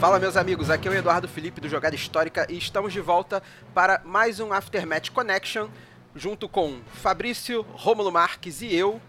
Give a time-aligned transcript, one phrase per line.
[0.00, 3.42] Fala meus amigos, aqui é o Eduardo Felipe do Jogada Histórica e estamos de volta
[3.74, 5.66] para mais um Aftermatch Connection,
[6.14, 9.00] junto com Fabrício, Rômulo Marques e eu.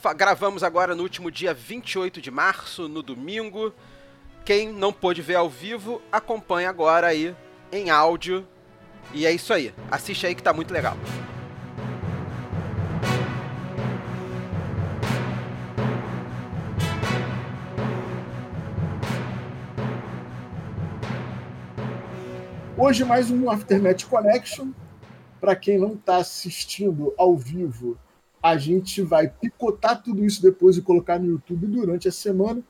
[0.00, 3.74] Fa gravamos agora no último dia 28 de março, no domingo.
[4.44, 7.34] Quem não pôde ver ao vivo, acompanha agora aí
[7.72, 8.46] em áudio.
[9.12, 9.74] E é isso aí.
[9.90, 10.96] Assiste aí que tá muito legal.
[22.86, 24.70] Hoje mais um Aftermath Connection.
[25.40, 27.96] Para quem não está assistindo ao vivo,
[28.42, 32.62] a gente vai picotar tudo isso depois e colocar no YouTube durante a semana,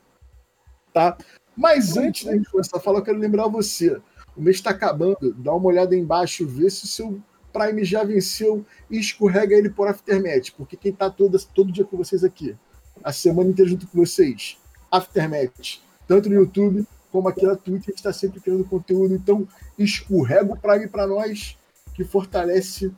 [0.92, 1.18] tá?
[1.56, 4.00] Mas antes da gente começar a falar, eu quero lembrar você.
[4.36, 7.20] O mês está acabando, dá uma olhada aí embaixo, vê se o seu
[7.52, 11.96] Prime já venceu e escorrega ele por Aftermath, porque quem está todo, todo dia com
[11.96, 12.56] vocês aqui,
[13.02, 14.58] a semana inteira junto com vocês,
[14.92, 19.14] Aftermath, tanto no YouTube como aqui na Twitch, a gente está sempre criando conteúdo.
[19.14, 19.46] Então,
[19.78, 21.56] escorrega o Prime para nós,
[21.94, 22.90] que fortalece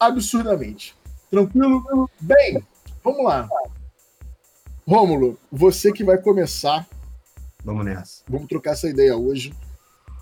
[0.00, 0.96] absurdamente.
[1.30, 2.10] Tranquilo?
[2.20, 2.60] Bem,
[3.04, 3.48] vamos lá.
[4.84, 6.84] Rômulo, você que vai começar.
[7.64, 8.24] Vamos nessa.
[8.28, 9.54] Vamos trocar essa ideia hoje.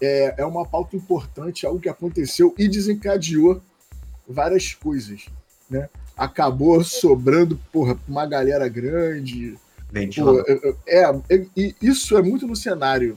[0.02, 3.62] É, é uma pauta importante, algo que aconteceu e desencadeou
[4.28, 5.24] várias coisas.
[5.70, 5.88] Né?
[6.14, 9.58] Acabou sobrando porra, uma galera grande.
[10.18, 10.44] Pô,
[10.86, 13.16] é, é, e isso é muito no cenário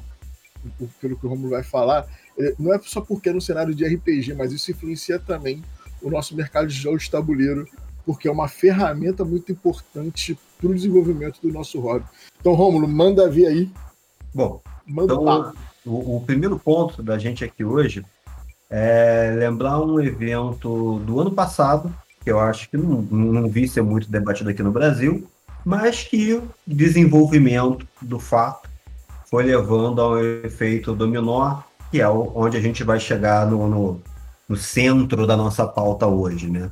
[1.00, 2.06] pelo que o Romulo vai falar,
[2.38, 5.64] é, não é só porque é no cenário de RPG, mas isso influencia também
[6.02, 7.67] o nosso mercado de jogos de tabuleiro,
[8.06, 12.06] porque é uma ferramenta muito importante para o desenvolvimento do nosso hobby.
[12.39, 13.72] Então, Romulo, manda ver aí.
[14.34, 15.53] Bom, manda então,
[15.86, 18.06] o, o, primeiro ponto da gente aqui hoje
[18.69, 23.81] é lembrar um evento do ano passado, que eu acho que não, não vi ser
[23.81, 25.28] muito debatido aqui no Brasil,
[25.64, 28.69] mas que o desenvolvimento do fato
[29.33, 34.01] foi levando ao efeito dominó, que é onde a gente vai chegar no, no,
[34.47, 36.69] no centro da nossa pauta hoje, né?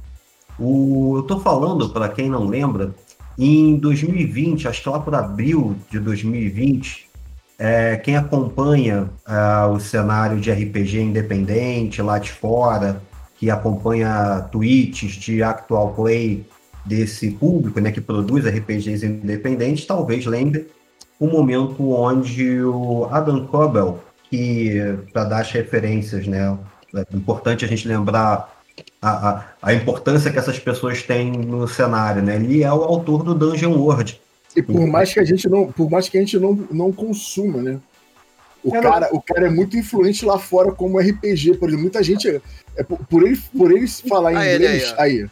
[0.59, 2.94] O, eu estou falando, para quem não lembra,
[3.35, 7.09] em 2020, acho que lá por abril de 2020,
[7.57, 13.01] é, quem acompanha é, o cenário de RPG independente lá de fora,
[13.38, 16.45] que acompanha tweets de actual play
[16.85, 20.67] desse público, né, que produz RPGs independentes, talvez lembre
[21.21, 26.57] um momento onde o Adam Cobell, que para dar as referências, né,
[26.95, 28.59] é importante a gente lembrar
[28.99, 32.35] a, a, a, importância que essas pessoas têm no cenário, né?
[32.35, 34.19] Ele é o autor do Dungeon World.
[34.55, 37.61] E por mais que a gente não, por mais que a gente não, não consuma,
[37.61, 37.79] né?
[38.63, 39.17] O cara, não...
[39.17, 42.41] o cara é muito influente lá fora como RPG, por exemplo, muita gente
[42.75, 45.29] é, por, por ele por eles falar ah, inglês, aí, aí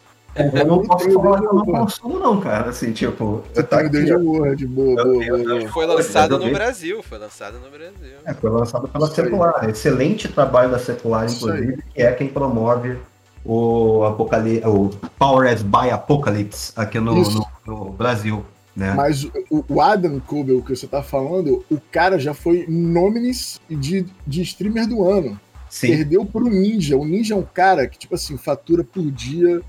[0.53, 2.69] eu não posso falar que eu não consumo, não, cara.
[2.69, 3.44] Assim, tipo.
[3.53, 5.67] Você tá em Dungeon World, boa, boa, boa.
[5.69, 8.17] Foi lançado no Brasil, foi lançado no Brasil.
[8.25, 9.69] É, foi lançado pela Secular.
[9.69, 12.97] Excelente trabalho da Secular, inclusive, que é quem promove
[13.44, 18.45] o, Apocalipse, o Powers by Apocalypse aqui no, no, no Brasil.
[18.75, 18.94] Né?
[18.94, 24.06] Mas o, o Adam Kubel que você tá falando, o cara já foi nominis de,
[24.25, 25.39] de streamer do ano.
[25.69, 25.88] Sim.
[25.88, 26.97] Perdeu pro Ninja.
[26.97, 29.61] O Ninja é um cara que, tipo assim, fatura por dia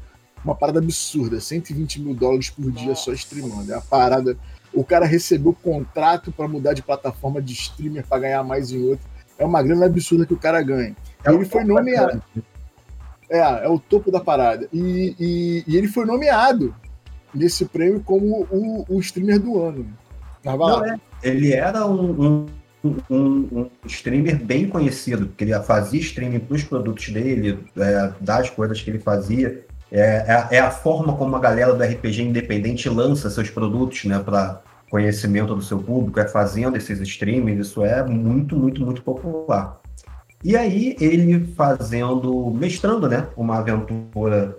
[0.45, 3.05] uma parada absurda, 120 mil dólares por dia Nossa.
[3.05, 3.73] só streamando.
[3.73, 4.37] É a parada.
[4.73, 9.05] O cara recebeu contrato para mudar de plataforma de streamer para ganhar mais em outro.
[9.39, 10.95] É uma grana absurda que o cara ganha.
[11.25, 12.23] É ele foi nomeado.
[13.29, 14.69] É, é o topo da parada.
[14.73, 16.75] E, e, e, ele foi nomeado
[17.35, 19.87] nesse prêmio como o, o streamer do ano.
[20.45, 20.99] Não, é.
[21.23, 22.47] Ele era um,
[22.85, 28.13] um, um, um, streamer bem conhecido, porque ele fazia streaming para os produtos dele, é,
[28.21, 29.65] das coisas que ele fazia.
[29.93, 34.19] É, é, é, a forma como a galera do RPG independente lança seus produtos né,
[34.21, 39.81] para conhecimento do seu público, é fazendo esses streamings, isso é muito, muito, muito popular.
[40.43, 44.57] E aí ele fazendo, mestrando, né, uma aventura,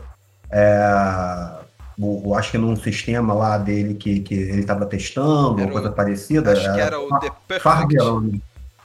[0.49, 1.59] é,
[1.99, 5.91] o, acho que num sistema lá dele que, que ele estava testando, era uma coisa
[5.91, 6.51] parecida.
[6.51, 8.41] Acho era, que era o The Perfect.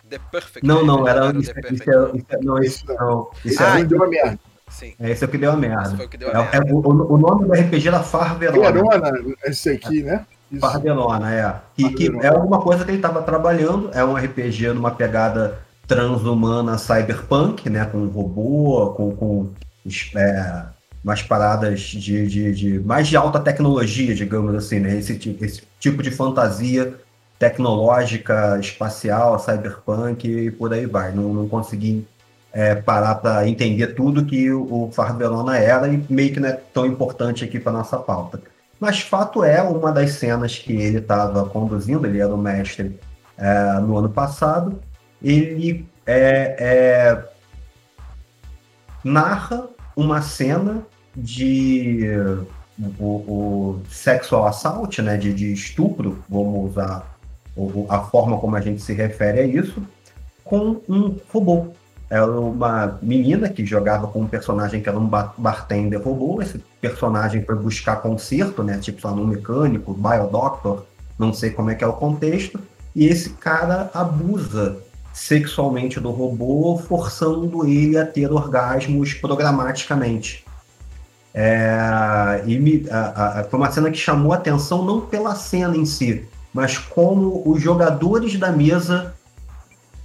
[0.08, 0.66] The Perfect.
[0.66, 1.84] Não, não, era, era isso, isso,
[2.14, 3.30] isso, não, isso não.
[3.44, 4.38] Isso ah, é, uma merda.
[4.76, 4.92] Sim.
[5.00, 5.84] É, esse é o que deu a merda.
[5.84, 6.56] Esse foi o que deu a é, merda.
[6.68, 8.72] É, o, o, nome do RPG era Farvelona.
[8.72, 10.26] Verona, esse aqui, né?
[10.52, 10.60] Isso.
[10.60, 11.54] Farvelona, é.
[11.78, 16.76] E que é alguma coisa que ele estava trabalhando, é um RPG numa pegada transhumana
[16.76, 17.86] cyberpunk, né?
[17.86, 19.50] Com robô, com, com
[20.14, 20.62] é,
[21.02, 24.98] umas paradas de, de, de, mais de alta tecnologia, digamos assim, né?
[24.98, 26.94] Esse, esse tipo de fantasia
[27.38, 31.12] tecnológica, espacial, cyberpunk e por aí vai.
[31.12, 32.06] Não, não consegui
[32.56, 36.86] é, parar para entender tudo que o, Verona era e meio que não é tão
[36.86, 38.40] importante aqui para nossa pauta.
[38.80, 42.98] Mas fato é, uma das cenas que ele estava conduzindo, ele era o mestre
[43.36, 44.80] é, no ano passado,
[45.22, 47.24] ele é, é,
[49.04, 50.80] narra uma cena
[51.14, 52.06] de
[52.98, 57.18] o, o sexual assault, né, de, de estupro, vamos usar
[57.90, 59.82] a forma como a gente se refere a isso,
[60.42, 61.74] com um robô.
[62.08, 66.40] Era uma menina que jogava com um personagem que era um bartender robô.
[66.40, 68.78] Esse personagem foi buscar conserto, né?
[68.78, 70.84] Tipo, só um mecânico, biodoctor,
[71.18, 72.60] não sei como é que é o contexto.
[72.94, 74.78] E esse cara abusa
[75.12, 80.44] sexualmente do robô, forçando ele a ter orgasmos programaticamente.
[81.34, 85.76] É, e me, a, a, foi uma cena que chamou a atenção não pela cena
[85.76, 89.14] em si, mas como os jogadores da mesa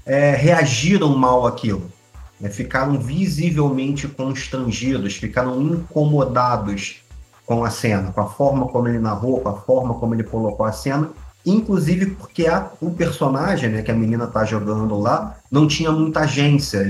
[0.05, 1.91] é, reagiram mal àquilo.
[2.39, 2.49] Né?
[2.49, 7.01] Ficaram visivelmente constrangidos, ficaram incomodados
[7.45, 10.65] com a cena, com a forma como ele narrou, com a forma como ele colocou
[10.65, 11.09] a cena,
[11.45, 16.21] inclusive porque a, o personagem né, que a menina está jogando lá não tinha muita
[16.21, 16.83] agência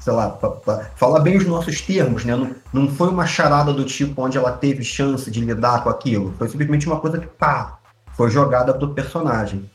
[0.00, 2.34] sei lá, pra, pra falar bem os nossos termos, né?
[2.34, 6.32] Não, não foi uma charada do tipo onde ela teve chance de lidar com aquilo.
[6.38, 7.78] Foi simplesmente uma coisa que, pá,
[8.16, 9.68] foi jogada pro personagem.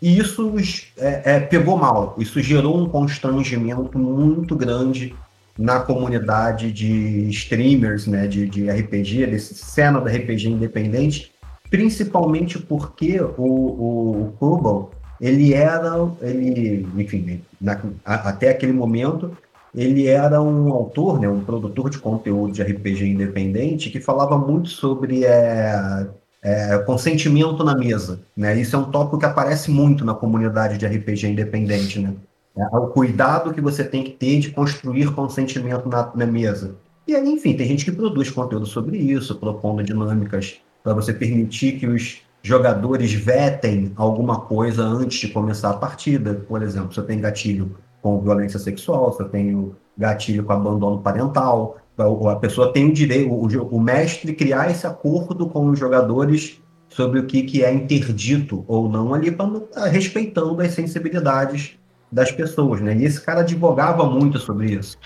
[0.00, 0.54] E isso
[0.96, 2.14] é, é, pegou mal.
[2.18, 5.14] Isso gerou um constrangimento muito grande
[5.58, 11.32] na comunidade de streamers, né, de, de RPG, desse cena da RPG independente,
[11.70, 19.36] principalmente porque o, o, o ele era, ele, enfim, na, a, até aquele momento,
[19.74, 24.70] ele era um autor, né, um produtor de conteúdo de RPG independente que falava muito
[24.70, 26.06] sobre é,
[26.42, 28.20] é, consentimento na mesa.
[28.36, 28.58] Né?
[28.58, 31.98] Isso é um tópico que aparece muito na comunidade de RPG independente.
[31.98, 32.14] Né?
[32.56, 36.76] É, o cuidado que você tem que ter de construir consentimento na, na mesa.
[37.06, 41.78] E aí, enfim, tem gente que produz conteúdo sobre isso, propondo dinâmicas para você permitir
[41.78, 46.34] que os jogadores vetem alguma coisa antes de começar a partida.
[46.48, 51.78] Por exemplo, você tem gatilho com violência sexual, você tem o gatilho com abandono parental,
[52.02, 57.20] a pessoa tem o direito, o, o mestre criar esse acordo com os jogadores sobre
[57.20, 61.78] o que, que é interdito ou não ali, pra, tá respeitando as sensibilidades
[62.10, 62.96] das pessoas, né?
[62.96, 64.98] E esse cara advogava muito sobre isso.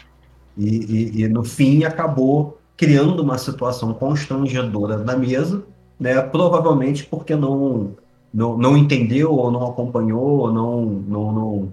[0.56, 5.62] E, e, e, no fim acabou criando uma situação constrangedora na mesa,
[6.00, 6.20] né?
[6.22, 7.92] Provavelmente porque não,
[8.32, 11.72] não, não entendeu ou não acompanhou ou não, não, não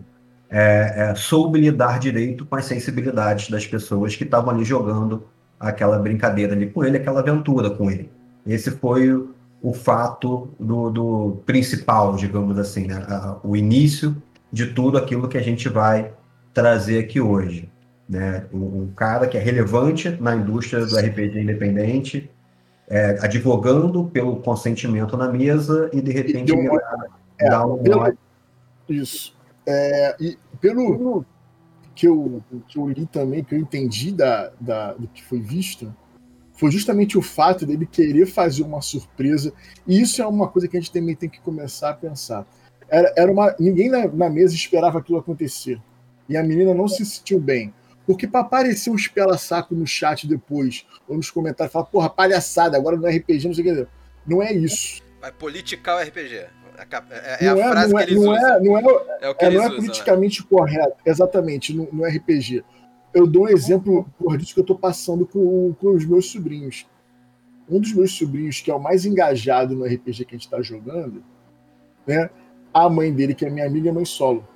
[0.51, 5.23] é, é, soube lidar direito com as sensibilidades das pessoas que estavam ali jogando
[5.57, 8.11] aquela brincadeira ali com ele, aquela aventura com ele.
[8.45, 13.05] Esse foi o, o fato do, do, principal, digamos assim, né?
[13.43, 14.21] o início
[14.51, 16.11] de tudo aquilo que a gente vai
[16.53, 17.69] trazer aqui hoje.
[18.09, 18.45] Né?
[18.51, 22.29] Um, um cara que é relevante na indústria do RPG independente,
[22.89, 26.69] é, advogando pelo consentimento na mesa e de repente e
[27.39, 27.77] é, dá um.
[27.77, 28.13] Pelo,
[28.89, 29.33] isso.
[29.65, 31.25] É, e pelo
[31.93, 35.93] que eu, que eu li também, que eu entendi da, da, do que foi visto,
[36.53, 39.53] foi justamente o fato dele querer fazer uma surpresa.
[39.87, 42.45] E isso é uma coisa que a gente também tem que começar a pensar.
[42.87, 45.81] Era, era uma, ninguém na, na mesa esperava aquilo acontecer.
[46.29, 47.73] E a menina não se sentiu bem.
[48.05, 52.97] Porque para aparecer um espela-saco no chat depois, ou nos comentários, falar, porra, palhaçada, agora
[52.97, 53.87] no RPG, não sei o que.
[54.25, 55.01] Não é isso.
[55.19, 56.47] Vai politicar o RPG.
[57.11, 58.47] É, é a é, frase não é, que eles não usam.
[58.47, 58.81] É, não é,
[59.21, 60.47] é, o que é, não é usam, politicamente né?
[60.49, 62.63] correto, exatamente, no, no, RPG.
[63.13, 66.87] Eu dou um exemplo por disso que eu estou passando com, com os meus sobrinhos.
[67.69, 70.61] Um dos meus sobrinhos, que é o mais engajado no RPG que a gente está
[70.61, 71.23] jogando,
[72.07, 72.29] né?
[72.73, 74.47] A mãe dele, que é minha amiga, é mãe solo.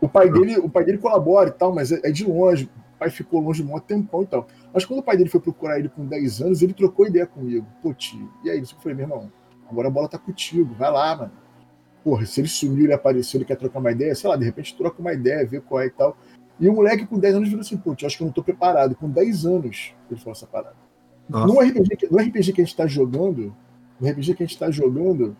[0.00, 2.70] O pai dele, o pai dele colabora e tal, mas é, é de longe.
[2.94, 4.46] O pai ficou longe um tempão e tal.
[4.72, 7.66] Mas quando o pai dele foi procurar ele com 10 anos, ele trocou ideia comigo.
[7.82, 8.60] Pô, tio, e aí?
[8.60, 9.30] Eu falei, meu irmão,
[9.70, 11.32] Agora a bola tá contigo, vai lá, mano.
[12.02, 14.76] Porra, se ele sumiu, ele apareceu, ele quer trocar uma ideia, sei lá, de repente
[14.76, 16.16] troca uma ideia, vê qual é e tal.
[16.58, 18.42] E o moleque com 10 anos falou assim, pô, eu acho que eu não tô
[18.42, 18.94] preparado.
[18.94, 20.76] Com 10 anos, ele falou essa parada.
[21.28, 23.54] No RPG, no RPG que a gente tá jogando,
[24.00, 25.36] no RPG que a gente tá jogando,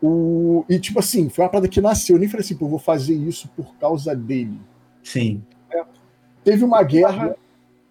[0.00, 0.64] o...
[0.68, 2.16] e tipo assim, foi uma parada que nasceu.
[2.16, 4.60] Eu nem falei assim, pô, vou fazer isso por causa dele.
[5.02, 5.42] Sim.
[5.70, 5.84] É.
[6.44, 7.34] Teve uma guerra,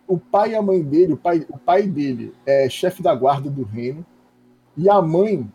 [0.07, 3.49] o pai e a mãe dele, o pai, o pai dele é chefe da guarda
[3.49, 4.05] do reino,
[4.77, 5.47] e a mãe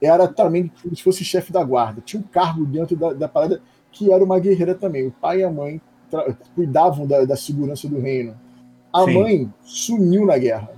[0.00, 2.00] era também como se fosse chefe da guarda.
[2.00, 5.06] Tinha um cargo dentro da, da parada que era uma guerreira também.
[5.06, 5.80] O pai e a mãe
[6.54, 8.36] cuidavam da, da, segurança do reino.
[8.92, 9.14] A Sim.
[9.14, 10.70] mãe sumiu na guerra.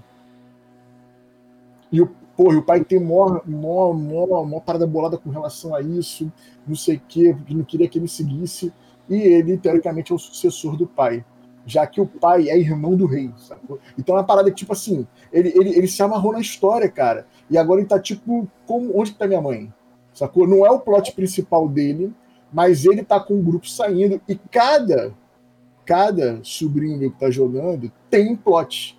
[1.93, 5.81] E o, porra, o pai tem mó, mó, mó, mó parada bolada com relação a
[5.81, 6.33] isso,
[6.67, 8.73] não sei o quê, porque não queria que ele seguisse.
[9.09, 11.25] E ele, teoricamente, é o sucessor do pai.
[11.67, 13.79] Já que o pai é irmão do rei, sacou?
[13.99, 17.27] Então é uma parada que, tipo assim, ele, ele, ele se amarrou na história, cara.
[17.49, 19.73] E agora ele tá tipo, como, onde que tá minha mãe?
[20.13, 20.47] Sacou?
[20.47, 22.13] Não é o plot principal dele,
[22.53, 25.15] mas ele tá com o grupo saindo e cada
[25.85, 28.97] cada sobrinho meu que tá jogando tem um plot.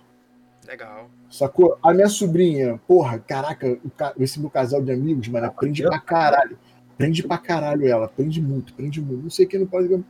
[0.66, 1.08] Legal.
[1.30, 1.78] Sacou?
[1.82, 3.78] A minha sobrinha, porra, caraca,
[4.18, 6.58] esse meu casal de amigos, mano, aprende pra caralho.
[6.98, 9.22] Prende pra caralho ela, prende muito, prende muito.
[9.22, 9.88] Não sei quem não pode.
[9.88, 10.04] Meu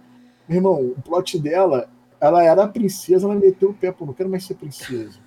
[0.48, 1.88] irmão, o plot dela,
[2.22, 5.18] ela era a princesa, ela meteu o pé, pô, não quero mais ser princesa.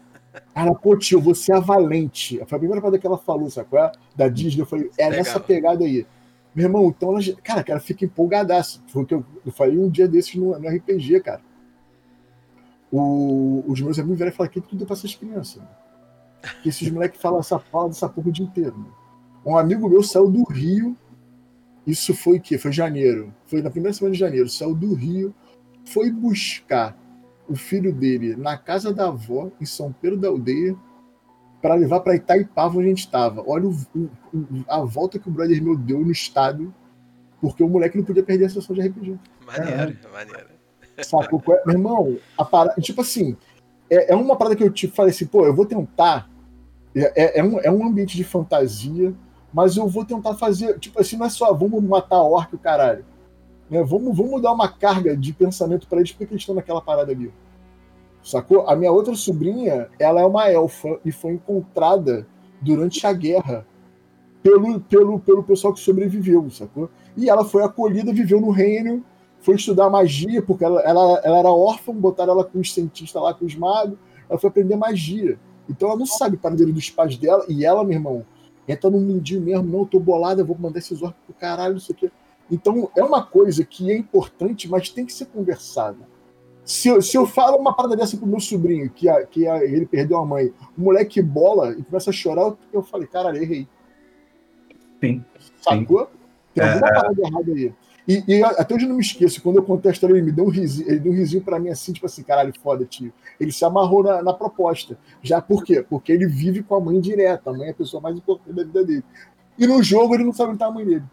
[0.53, 2.37] Ela, pô, tio, você é valente.
[2.47, 3.91] Foi a primeira coisa que ela falou, sacou?
[4.15, 5.17] Da Disney, eu falei, é Legal.
[5.17, 6.07] nessa pegada aí.
[6.55, 8.79] Meu irmão, então ela, cara, ela fica empolgadaça.
[8.87, 11.41] Foi o que eu, eu falei um dia desses no, no RPG, cara.
[12.89, 15.61] O, os meus amigos vieram e falaram que tudo é pra essas crianças.
[15.61, 15.67] Né?
[16.63, 18.77] Que esses moleques falam essa fala dessa porra o dia inteiro.
[18.77, 18.85] Né?
[19.45, 20.95] Um amigo meu saiu do Rio.
[21.85, 22.57] Isso foi o quê?
[22.57, 23.33] Foi janeiro.
[23.47, 24.47] Foi na primeira semana de janeiro.
[24.47, 25.35] Saiu do Rio,
[25.85, 26.97] foi buscar
[27.47, 30.75] o filho dele na casa da avó, em São Pedro da Aldeia,
[31.61, 33.43] para levar para Itaipava, onde a gente estava.
[33.45, 34.09] Olha o, o,
[34.67, 36.73] a volta que o brother meu deu no estádio,
[37.41, 39.19] porque o moleque não podia perder a sessão de RPG.
[39.45, 40.11] Maneiro, é.
[40.11, 40.47] maneiro.
[41.03, 41.41] Saco?
[41.65, 43.35] Meu irmão, a parada, tipo assim,
[43.89, 46.29] é, é, uma parada que eu te falei assim, pô, eu vou tentar.
[46.95, 49.13] É, é, um, é um ambiente de fantasia,
[49.53, 52.59] mas eu vou tentar fazer, tipo assim, não é só vamos matar a orc o
[52.59, 53.05] caralho.
[53.69, 53.83] Né?
[53.83, 57.31] Vamos, vamos dar uma carga de pensamento para eles, porque eles estão naquela parada ali.
[58.23, 58.67] Sacou?
[58.67, 62.27] A minha outra sobrinha, ela é uma elfa e foi encontrada
[62.61, 63.65] durante a guerra
[64.41, 66.89] pelo, pelo, pelo pessoal que sobreviveu, sacou?
[67.17, 69.03] E ela foi acolhida, viveu no reino,
[69.39, 73.33] foi estudar magia, porque ela, ela, ela era órfã, botaram ela com os cientistas lá,
[73.33, 73.97] com os magos,
[74.29, 75.39] ela foi aprender magia.
[75.69, 78.25] Então ela não sabe para dele dos pais dela, e ela, meu irmão,
[78.67, 81.79] entra num mundinho mesmo, não, eu tô bolada, vou mandar esses orcs pro caralho, não
[81.79, 82.11] sei o.
[82.49, 86.15] Então é uma coisa que é importante, mas tem que ser conversada
[86.65, 89.63] se eu, se eu falo uma parada dessa pro meu sobrinho, que, a, que a,
[89.63, 93.67] ele perdeu a mãe, o moleque bola e começa a chorar, eu falei, caralho, errei.
[94.99, 95.23] Sim.
[95.61, 96.09] Sacou?
[96.55, 96.93] Tem é, alguma é...
[96.93, 97.73] parada errada aí.
[98.07, 100.31] E, e, até hoje eu não me esqueço, quando eu contei a história, ele me
[100.31, 103.13] deu um risinho, ele deu um risinho pra mim assim, tipo assim, caralho, foda, tio.
[103.39, 104.97] Ele se amarrou na, na, proposta.
[105.21, 105.85] Já por quê?
[105.87, 108.63] Porque ele vive com a mãe direta, a mãe é a pessoa mais importante da
[108.63, 109.03] vida dele.
[109.57, 111.03] E no jogo ele não sabe onde tá a mãe dele.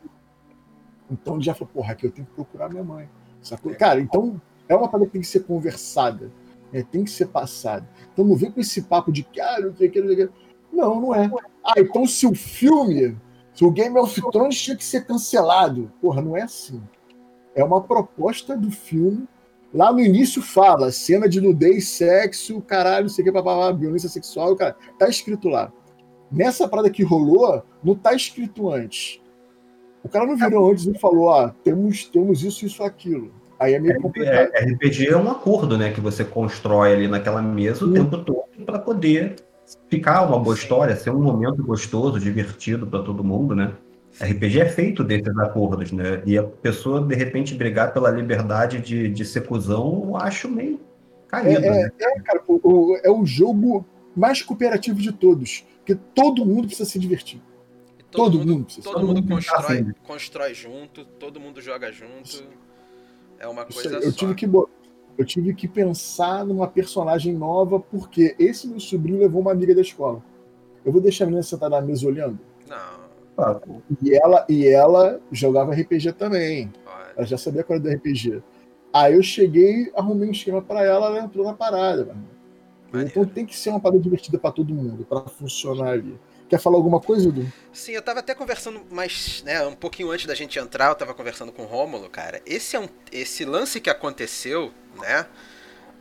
[1.12, 3.08] Então ele já falou, porra, aqui eu tenho que procurar minha mãe.
[3.40, 3.74] Sacou?
[3.74, 6.30] Cara, então é uma parada que tem que ser conversada,
[6.72, 6.84] né?
[6.90, 7.86] tem que ser passada.
[8.12, 10.30] Então não vem com esse papo de cara, não sei o que,
[10.72, 11.30] não, não é.
[11.64, 13.16] Ah, então se o filme,
[13.52, 16.82] se o Game of Thrones tinha que ser cancelado, porra, não é assim.
[17.54, 19.28] É uma proposta do filme.
[19.74, 24.08] Lá no início fala cena de nudez, sexo, caralho, não sei o que, babá, violência
[24.08, 25.72] sexual, cara, tá escrito lá.
[26.30, 29.21] Nessa parada que rolou, não tá escrito antes.
[30.04, 33.30] O cara não virou antes e falou, ah, temos, temos isso, isso, aquilo.
[33.58, 34.50] Aí é meio complicado.
[34.52, 35.92] É, RPG é um acordo, né?
[35.92, 39.36] Que você constrói ali naquela mesa o tempo todo para poder
[39.88, 43.72] ficar uma boa história, ser um momento gostoso, divertido para todo mundo, né?
[44.20, 46.22] RPG é feito desses acordos, né?
[46.26, 50.80] E a pessoa, de repente, brigar pela liberdade de, de ser cuzão, eu acho meio
[51.28, 51.64] caído.
[51.64, 51.90] É, né?
[51.98, 55.64] é, é cara, o, é o jogo mais cooperativo de todos.
[55.78, 57.40] Porque todo mundo precisa se divertir.
[58.12, 62.44] Todo, todo, mundo, mundo Todo, todo mundo, mundo constrói, constrói junto, todo mundo joga junto.
[63.38, 64.18] É uma coisa eu só.
[64.18, 69.50] Tive que, eu tive que pensar numa personagem nova, porque esse meu sobrinho levou uma
[69.50, 70.22] amiga da escola.
[70.84, 72.38] Eu vou deixar a menina sentada na mesa olhando?
[72.68, 73.02] Não.
[73.38, 73.58] Ah,
[74.02, 76.70] e, ela, e ela jogava RPG também.
[76.86, 77.12] Olha.
[77.16, 78.42] Ela já sabia qual era do RPG.
[78.92, 82.14] Aí eu cheguei, arrumei um esquema para ela, ela entrou na parada.
[82.92, 83.06] Mano.
[83.06, 86.18] Então tem que ser uma parada divertida para todo mundo, para funcionar ali.
[86.52, 87.50] Quer falar alguma coisa, Edu?
[87.72, 91.14] Sim, eu tava até conversando mais, né, um pouquinho antes da gente entrar, eu tava
[91.14, 92.42] conversando com o Rômulo, cara.
[92.44, 95.24] Esse é um esse lance que aconteceu, né?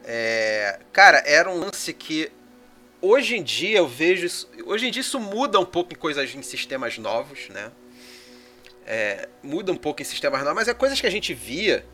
[0.03, 2.29] É, cara, era um lance que
[3.01, 6.35] hoje em dia eu vejo isso, hoje em dia isso muda um pouco em coisas
[6.35, 7.71] em sistemas novos, né?
[8.85, 11.85] É, muda um pouco em sistemas novos, mas é coisas que a gente via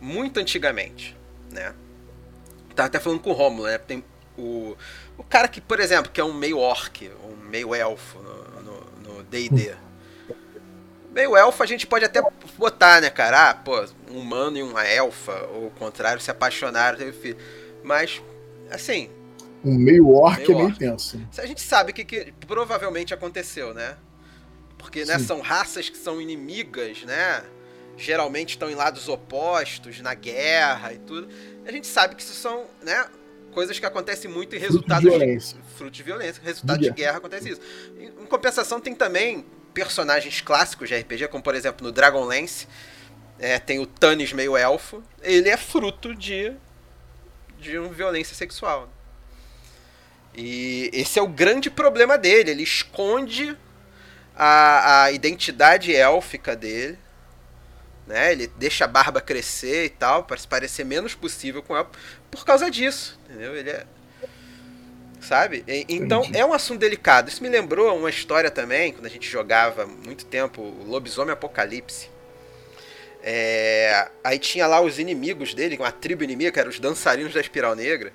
[0.00, 1.16] muito antigamente,
[1.52, 1.72] né?
[2.74, 3.78] Tava até falando com o Rômulo, né?
[3.78, 4.02] Tem
[4.36, 4.76] o
[5.18, 7.10] o cara que, por exemplo, que é um meio orc,
[7.46, 8.46] meio elfo no
[9.30, 9.74] D&D.
[11.12, 12.22] meio elfo a gente pode até
[12.56, 13.50] botar, né, cara?
[13.50, 17.38] Ah, pô, um humano e uma elfa, ou o contrário, se apaixonaram, teve filho.
[17.82, 18.22] Mas,
[18.70, 19.10] assim...
[19.64, 21.20] Um meio orc meio é meio tenso.
[21.38, 23.96] A gente sabe o que, que provavelmente aconteceu, né?
[24.78, 27.42] Porque, né, são raças que são inimigas, né?
[27.96, 31.28] Geralmente estão em lados opostos, na guerra e tudo.
[31.66, 33.06] A gente sabe que isso são, né,
[33.56, 35.58] coisas que acontecem muito em resultados fruto de violência.
[35.78, 37.60] Fruto de violência, resultado de, de guerra acontece isso.
[37.98, 42.68] Em, em, compensação tem também personagens clássicos de RPG, como por exemplo no Dragonlance,
[43.38, 46.52] é, tem o Tannis meio elfo, ele é fruto de
[47.58, 48.90] de uma violência sexual.
[50.34, 52.50] E esse é o grande problema dele.
[52.50, 53.56] Ele esconde
[54.36, 56.98] a, a identidade élfica dele.
[58.06, 58.32] Né?
[58.32, 61.90] Ele deixa a barba crescer e tal, para se parecer menos possível com ela,
[62.30, 63.18] por causa disso.
[63.28, 63.56] Entendeu?
[63.56, 63.84] Ele é.
[65.20, 65.64] Sabe?
[65.88, 67.28] Então é um assunto delicado.
[67.28, 72.08] Isso me lembrou uma história também, quando a gente jogava muito tempo o Lobisomem Apocalipse.
[73.22, 77.40] É, aí tinha lá os inimigos dele, uma tribo inimiga, que eram os dançarinos da
[77.40, 78.12] Espiral Negra.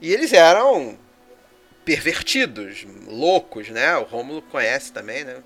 [0.00, 0.96] E eles eram
[1.84, 3.96] pervertidos, loucos, né?
[3.96, 5.36] O Rômulo conhece também, né?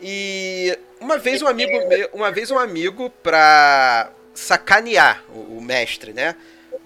[0.00, 1.72] E uma vez um amigo,
[2.12, 6.36] uma vez um amigo pra sacanear o, o mestre, né?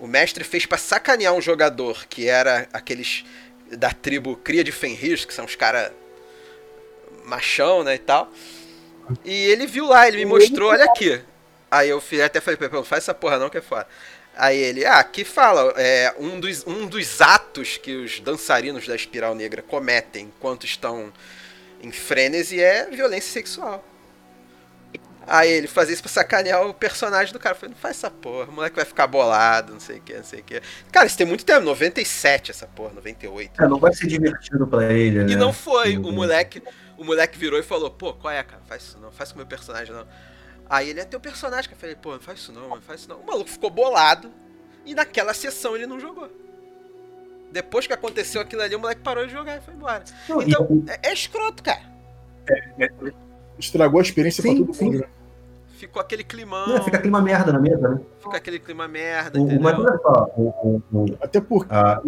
[0.01, 3.25] O mestre fez para sacanear um jogador que era aqueles
[3.71, 5.93] da tribo Cria de Fenris, que são os caras
[7.25, 8.31] machão, né, e tal.
[9.25, 11.21] E ele viu lá, ele me mostrou, olha aqui.
[11.71, 13.87] Aí eu até falei, não faz essa porra não que é foda.
[14.37, 18.97] Aí ele, ah, aqui fala, é, um, dos, um dos atos que os dançarinos da
[18.97, 21.13] Espiral Negra cometem enquanto estão
[21.85, 23.85] em frênese é violência sexual.
[25.27, 27.55] Aí ele fazia isso pra sacanear o personagem do cara.
[27.55, 30.15] Eu falei, não faz essa porra, o moleque vai ficar bolado, não sei o que,
[30.15, 30.61] não sei o que.
[30.93, 33.63] Cara, isso tem muito tempo, 97 essa porra, 98.
[33.63, 35.33] É, não vai ser divertido pra ele, né?
[35.33, 36.63] E não foi, o moleque,
[36.99, 38.63] o moleque virou e falou, pô, qual é, cara?
[38.67, 40.07] Faz isso não, faz com o meu personagem não.
[40.69, 43.01] Aí ele é teu personagem, que eu falei, pô, não faz isso não, mano, faz
[43.01, 43.19] isso não.
[43.19, 44.31] O maluco ficou bolado
[44.85, 46.31] e naquela sessão ele não jogou.
[47.55, 50.03] Depois que aconteceu aquilo ali, o moleque parou de jogar e foi embora.
[50.29, 50.91] Não, então, e...
[50.91, 51.83] é, é, escroto, cara.
[52.51, 52.89] É, é,
[53.57, 54.85] Estragou a experiência sim, pra todo sim.
[54.87, 55.07] mundo, né?
[55.79, 56.67] Ficou aquele climão.
[56.67, 58.01] Não, fica clima merda na mesa, né?
[58.19, 59.63] Fica aquele clima merda, o, entendeu?
[59.63, 61.73] Mas olha só, o, o, Até porque.
[61.73, 62.03] Ah,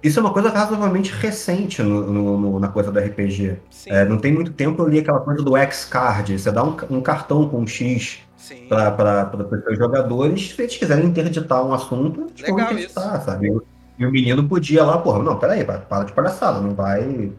[0.00, 3.56] isso é uma coisa razoavelmente recente no, no, no na coisa do RPG.
[3.86, 6.38] É, não tem muito tempo eu li aquela coisa do X-Card.
[6.38, 8.20] Você dá um, um, cartão com um X
[8.68, 10.50] para os seus jogadores.
[10.54, 13.24] Se eles quiserem interditar um assunto, eles vão interditar, isso.
[13.24, 13.50] sabe?
[13.98, 17.32] E o menino podia lá, porra, não, peraí, para de palhaçada, não vai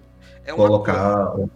[0.46, 1.28] é colocar.
[1.28, 1.50] Coisa,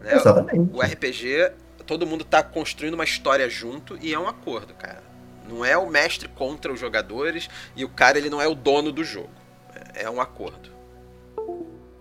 [0.00, 0.14] né?
[0.14, 0.70] Exatamente.
[0.72, 1.52] O RPG,
[1.86, 5.02] todo mundo tá construindo uma história junto e é um acordo, cara.
[5.48, 8.92] Não é o mestre contra os jogadores e o cara ele não é o dono
[8.92, 9.38] do jogo
[9.94, 10.70] é um acordo.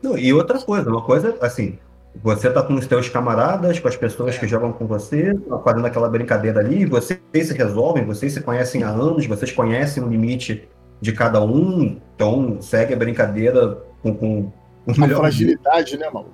[0.02, 1.78] Não, e outra coisa, uma coisa assim,
[2.16, 4.40] você tá com os seus camaradas, com as pessoas é.
[4.40, 5.34] que jogam com você,
[5.64, 10.08] fazendo aquela brincadeira ali, vocês se resolvem, vocês se conhecem há anos, vocês conhecem o
[10.08, 10.68] limite
[11.00, 14.52] de cada um, então segue a brincadeira com, com
[14.86, 15.20] o melhor.
[15.20, 16.28] fragilidade, né, mano?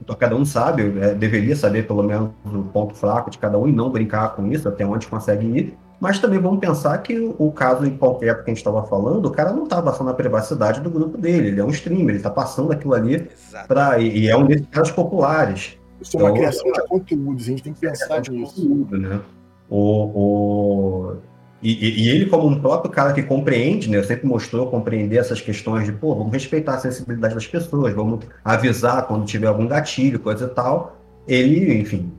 [0.00, 3.66] Então, cada um sabe, é, deveria saber pelo menos o ponto fraco de cada um
[3.66, 5.76] e não brincar com isso, até onde consegue ir.
[5.98, 9.30] Mas também vamos pensar que o caso em concreto que a gente estava falando, o
[9.30, 12.30] cara não está passando a privacidade do grupo dele, ele é um streamer, ele está
[12.30, 13.28] passando aquilo ali
[13.66, 15.78] para e é um desses casos populares.
[16.00, 18.62] Isso é uma então, criação de conteúdos, a gente tem que pensar nisso.
[18.62, 19.20] Conteúdo, né?
[19.68, 19.80] O,
[20.14, 21.16] o,
[21.62, 25.86] e, e, ele, como um próprio cara que compreende, né, sempre mostrou compreender essas questões
[25.86, 30.44] de, pô, vamos respeitar a sensibilidade das pessoas, vamos avisar quando tiver algum gatilho, coisa
[30.44, 30.96] e tal.
[31.26, 32.12] Ele, enfim,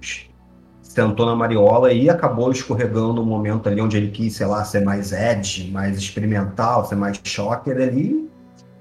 [0.94, 4.82] tentou na mariola e acabou escorregando no momento ali onde ele quis, sei lá, ser
[4.84, 8.28] mais edge, mais experimental, ser mais shocker ali,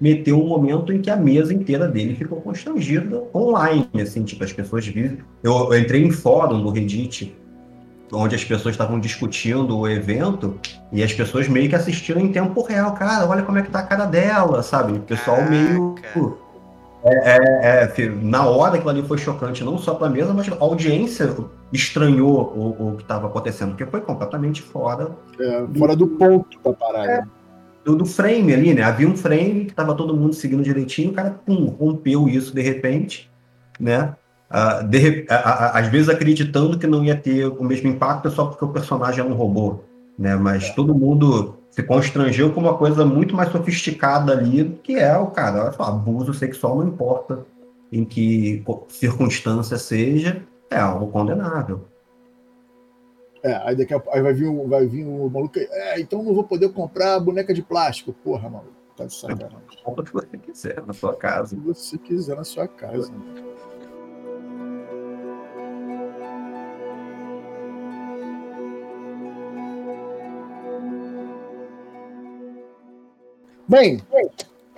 [0.01, 4.53] meteu um momento em que a mesa inteira dele ficou constrangida online, assim, tipo, as
[4.53, 5.19] pessoas viram.
[5.43, 7.37] Eu, eu entrei em fórum no Reddit,
[8.17, 10.59] onde as pessoas estavam discutindo o evento,
[10.93, 12.95] e as pessoas meio que assistiram em tempo real.
[12.95, 14.93] Cara, olha como é que tá a cara dela, sabe?
[14.95, 15.51] O pessoal Caraca.
[15.51, 15.95] meio
[17.09, 20.51] é, é, é, na hora aquilo ali foi chocante, não só para a mesa, mas
[20.51, 21.33] a audiência
[21.73, 25.11] estranhou o, o que estava acontecendo, porque foi completamente fora.
[25.39, 27.13] É, fora do, do ponto da parada.
[27.13, 27.23] É,
[27.85, 28.83] do, do, frame ali, né?
[28.83, 32.61] Havia um frame que estava todo mundo seguindo direitinho, o cara pum, rompeu isso de
[32.61, 33.31] repente,
[33.79, 34.17] né?
[34.51, 38.47] Uh, de, uh, uh, às vezes acreditando que não ia ter o mesmo impacto só
[38.47, 39.81] porque o personagem é um robô,
[40.17, 40.37] né?
[40.37, 45.27] Mas todo mundo se constrangeu com uma coisa muito mais sofisticada ali, que é o
[45.27, 47.45] cara, abuso sexual não importa
[47.93, 51.85] em que circunstância seja, é algo condenável.
[53.43, 55.59] É, aí daqui a aí vai vir, um, vai vir um maluco.
[55.59, 58.13] É, então não vou poder comprar boneca de plástico.
[58.13, 58.75] Porra, maluco.
[58.97, 59.59] Tá de sacanagem.
[59.85, 61.55] Compra o que você quiser na sua casa.
[61.55, 63.13] O que você quiser na sua casa.
[73.69, 74.01] Bem,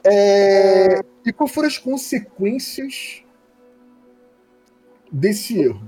[0.05, 1.01] é...
[1.25, 3.23] e quais foram as consequências
[5.13, 5.83] desse erro?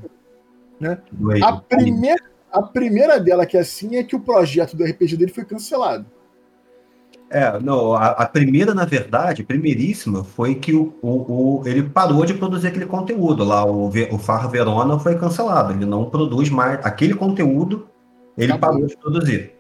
[0.79, 0.99] Né?
[1.43, 5.33] A, primeira, a primeira dela, que é assim, é que o projeto do RPG dele
[5.33, 6.07] foi cancelado.
[7.31, 12.27] É, não, a, a primeira, na verdade, primeiríssima, foi que o, o, o, ele parou
[12.27, 13.65] de produzir aquele conteúdo lá.
[13.65, 15.73] O, o Far Verona foi cancelado.
[15.73, 17.87] Ele não produz mais aquele conteúdo,
[18.37, 18.75] ele Acabou.
[18.75, 19.60] parou de produzir.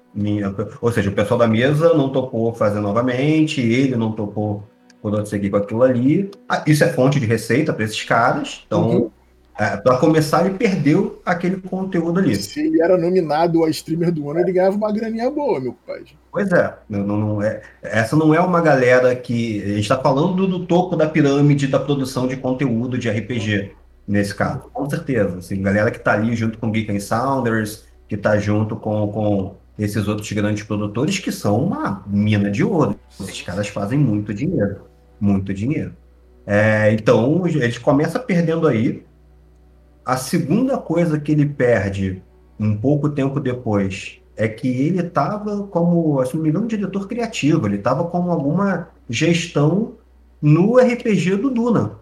[0.80, 4.64] Ou seja, o pessoal da mesa não topou fazer novamente, ele não topou
[5.00, 6.30] quando seguir com aquilo ali.
[6.48, 8.62] Ah, isso é fonte de receita para esses caras.
[8.66, 9.10] Então, uhum.
[9.58, 12.36] é, para começar, ele perdeu aquele conteúdo ali.
[12.36, 16.02] Se ele era nominado a streamer do ano, ele ganhava uma graninha boa, meu pai.
[16.30, 17.62] Pois é, não, não é.
[17.82, 19.62] Essa não é uma galera que.
[19.62, 23.72] A gente está falando do topo da pirâmide da produção de conteúdo de RPG,
[24.06, 24.70] nesse caso.
[24.72, 25.38] Com certeza.
[25.38, 29.56] Assim, galera que está ali junto com Geek and Sounders, que está junto com, com
[29.82, 32.98] esses outros grandes produtores, que são uma mina de ouro.
[33.20, 34.90] Esses caras fazem muito dinheiro
[35.20, 35.94] muito dinheiro.
[36.46, 39.04] É, então, ele começa perdendo aí.
[40.04, 42.22] A segunda coisa que ele perde
[42.58, 47.66] um pouco tempo depois é que ele estava como, se não me engano, diretor criativo,
[47.66, 49.96] ele estava com alguma gestão
[50.40, 51.98] no RPG do Duna,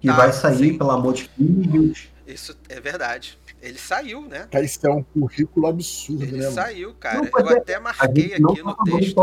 [0.00, 0.78] que ah, vai sair, sim.
[0.78, 2.08] pelo amor de Deus.
[2.26, 3.36] Isso é verdade.
[3.62, 4.48] Ele saiu, né?
[4.50, 6.46] Cara, isso é um currículo absurdo, ele né?
[6.46, 7.18] Ele saiu, cara.
[7.18, 9.16] Não, Eu é, até marquei aqui no texto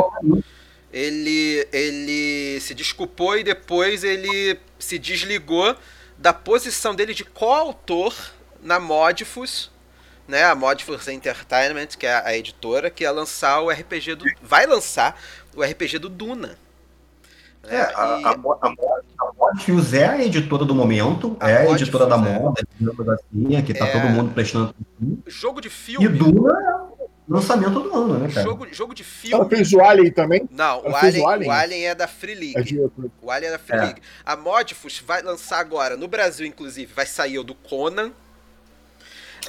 [0.91, 5.76] ele, ele se desculpou e depois ele se desligou
[6.17, 8.15] da posição dele de coautor
[8.62, 9.71] na Modifus,
[10.28, 14.26] né, a Modifus Entertainment, que é a editora, que ia lançar o RPG do.
[14.41, 15.19] Vai lançar
[15.56, 16.58] o RPG do Duna.
[17.63, 17.76] Né?
[17.76, 18.23] É, a, e...
[18.26, 22.19] a, a, a Modifus é a editora do momento, a é a editora da é.
[22.19, 23.62] moda, é.
[23.62, 23.91] que tá é...
[23.91, 24.73] todo mundo prestando.
[25.25, 26.05] Jogo de filme.
[26.05, 26.88] E Duna
[27.27, 28.43] lançamento do ano, né, cara?
[28.43, 29.36] Jogo, jogo de filme.
[29.36, 30.47] Ela fez o Alien também?
[30.49, 31.88] Não, o Alien, o Alien, o Alien?
[31.88, 32.79] é da Free League.
[32.79, 33.81] É o Alien é da Free é.
[33.81, 34.01] League.
[34.25, 38.12] A Modifus vai lançar agora, no Brasil, inclusive, vai sair o do Conan.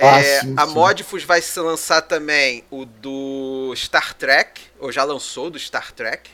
[0.01, 0.75] Ah, é, sim, a sim.
[0.75, 6.31] Modifus vai se lançar também o do Star Trek, ou já lançou do Star Trek,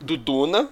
[0.00, 0.70] do Duna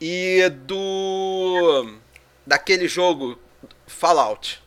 [0.00, 1.98] e do
[2.46, 3.38] daquele jogo
[3.86, 4.62] Fallout,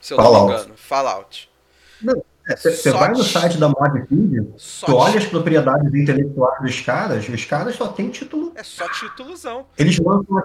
[0.00, 0.38] se eu Fallout.
[0.38, 1.50] não me engano, Fallout.
[2.02, 7.28] Não, você é, vai no site da Modfeed, tu olha as propriedades intelectuais dos caras,
[7.28, 8.52] os caras só tem título.
[8.54, 9.66] É só títulozão.
[9.78, 10.42] Eles lançam,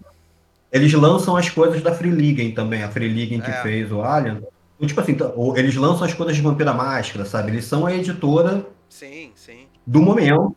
[0.71, 3.61] eles lançam as coisas da Free League também, a Free League que é.
[3.61, 4.37] fez o Alien.
[4.77, 7.51] Então, tipo assim, então, eles lançam as coisas de Vampira Máscara, sabe?
[7.51, 9.67] Eles são a editora sim, sim.
[9.85, 10.55] do momento.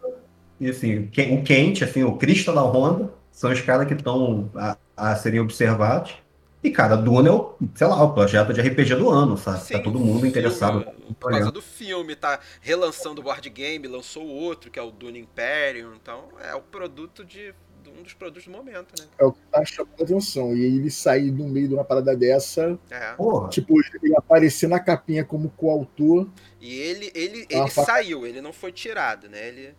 [0.61, 4.77] E assim, o Quente, assim, o Crystal da Honda, são os caras que estão a,
[4.97, 6.15] a serem observados.
[6.63, 9.59] E, cara, Duna é o, sei lá, o projeto de RPG do ano, sabe?
[9.59, 10.87] Tá Sim, tá todo mundo filme, interessado.
[11.19, 15.19] Por causa do filme, tá relançando o board game, lançou outro, que é o Duna
[15.19, 15.93] Imperium.
[16.01, 17.53] Então, é o produto de.
[17.99, 19.07] Um dos produtos do momento, né?
[19.19, 20.57] É o que tá chamando a atenção.
[20.57, 22.79] E ele sair no meio de uma parada dessa.
[22.89, 23.15] É.
[23.51, 26.29] Tipo, ele aparecer na capinha como coautor.
[26.61, 29.49] E ele, ele, ele saiu, ele não foi tirado, né?
[29.49, 29.75] Ele.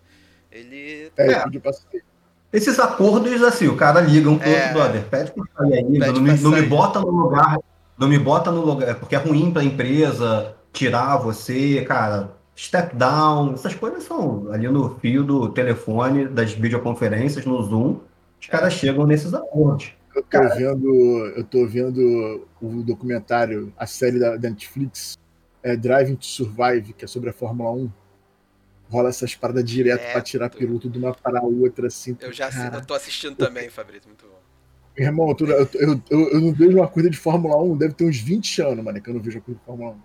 [0.52, 1.12] Ele.
[1.18, 1.44] É, é.
[2.54, 5.84] Esses acordos, assim, o cara liga um pro é, outro, brother, pede pra sair aí,
[5.84, 7.58] não, me, não me bota no lugar,
[7.98, 13.56] não me bota no lugar, porque é ruim pra empresa tirar você, cara, step down,
[13.56, 17.98] essas coisas são ali no fio do telefone, das videoconferências, no Zoom,
[18.40, 19.92] os caras chegam nesses acordos.
[20.16, 25.18] Eu tô, cara, vendo, eu tô vendo o documentário, a série da Netflix,
[25.64, 27.90] é Driving to Survive, que é sobre a Fórmula 1
[28.90, 30.58] rola essas paradas direto é, pra tirar tô...
[30.58, 32.16] piloto de uma para a outra, assim.
[32.20, 32.78] Eu já cara...
[32.78, 34.40] eu tô assistindo também, Fabrício, muito bom.
[34.98, 38.06] Meu irmão, eu, eu, eu, eu, não vejo uma corrida de Fórmula 1, deve ter
[38.06, 39.96] uns 20 anos, mano, que eu não vejo a corrida de Fórmula 1.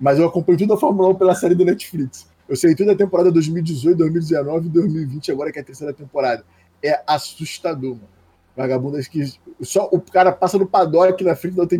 [0.00, 2.28] Mas eu acompanho toda a Fórmula 1 pela série do Netflix.
[2.48, 6.44] Eu sei toda a temporada 2018, 2019 e 2020, agora que é a terceira temporada.
[6.82, 8.08] É assustador, mano.
[8.56, 9.32] Vagabundas que.
[9.62, 11.78] Só o cara passa no paddock na frente da outra,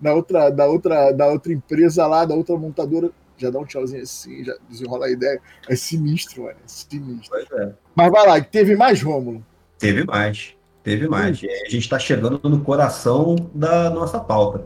[0.00, 4.02] da outra, da outra, da outra empresa lá, da outra montadora já dá um tchauzinho
[4.02, 5.40] assim, já desenrola a ideia.
[5.68, 6.56] É sinistro, mano.
[6.64, 7.36] É sinistro.
[7.52, 7.72] É.
[7.94, 9.44] Mas vai lá, teve mais, Rômulo?
[9.78, 10.54] Teve mais.
[10.82, 11.42] Teve mais.
[11.42, 11.46] Hum.
[11.66, 14.64] A gente está chegando no coração da nossa pauta.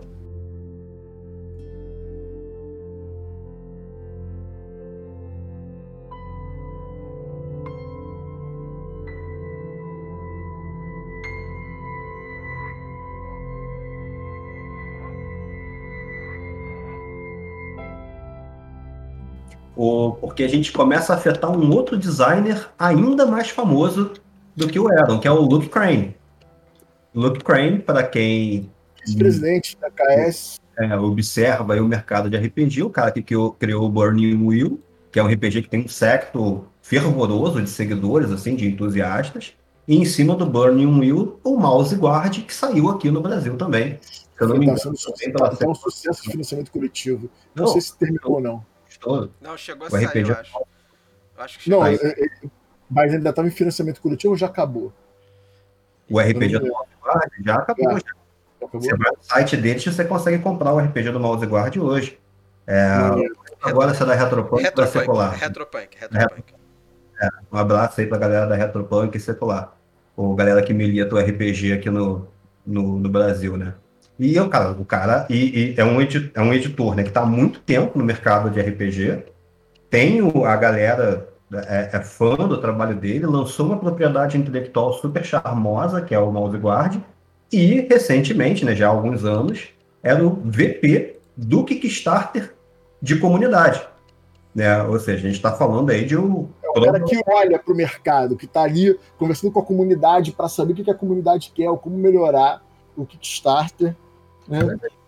[19.78, 24.12] O, porque a gente começa a afetar um outro designer ainda mais famoso
[24.56, 26.16] do que o Aaron, que é o Luke Crane.
[27.14, 28.68] Luke Crane, para quem.
[29.06, 30.58] Ex-presidente da KS.
[30.76, 34.80] É, observa o mercado de RPG, o cara que criou, criou o Burning Wheel,
[35.12, 39.54] que é um RPG que tem um secto fervoroso de seguidores, assim, de entusiastas.
[39.86, 43.96] E em cima do Burning Wheel, o Mouse Guard, que saiu aqui no Brasil também.
[44.02, 44.80] Se eu não me engano,
[45.36, 47.30] tá, tá um sucesso de financiamento coletivo.
[47.54, 49.32] Não, não sei se terminou ou não todo.
[49.40, 50.30] Não, chegou a o sair, RPG...
[50.30, 50.58] eu acho.
[51.36, 52.28] Eu acho que não, é, é,
[52.90, 54.92] mas ainda estava em financiamento coletivo ou já acabou?
[56.10, 57.90] O RPG do Mouse Guard já acabou.
[57.92, 57.96] Já.
[58.56, 58.80] Acabou.
[58.80, 62.18] Você vai no site deles e você consegue comprar o RPG do Mouse Guard hoje.
[62.66, 62.88] É,
[63.62, 65.34] agora essa da Retropunk, Retropunk vai secular.
[65.34, 66.54] Retropunk, Retropunk.
[67.20, 69.74] É, um abraço aí pra galera da Retropunk e secular.
[70.16, 72.28] Ou galera que milita o RPG aqui no,
[72.66, 73.74] no, no Brasil, né?
[74.18, 77.10] E eu, cara, o cara e, e é, um editor, é um editor, né, que
[77.10, 79.24] está há muito tempo no mercado de RPG.
[79.88, 85.24] Tem o, a galera é, é, fã do trabalho dele, lançou uma propriedade intelectual super
[85.24, 87.00] charmosa, que é o Mouse Guard,
[87.50, 89.68] e recentemente, né, já há alguns anos,
[90.02, 92.54] era o VP do Kickstarter
[93.00, 93.86] de comunidade.
[94.54, 94.82] Né?
[94.82, 96.48] Ou seja, a gente está falando aí de um.
[96.62, 100.32] É o cara que olha para o mercado, que está ali conversando com a comunidade
[100.32, 102.62] para saber o que a comunidade quer, como melhorar
[102.96, 103.94] o Kickstarter.
[104.48, 104.60] Né?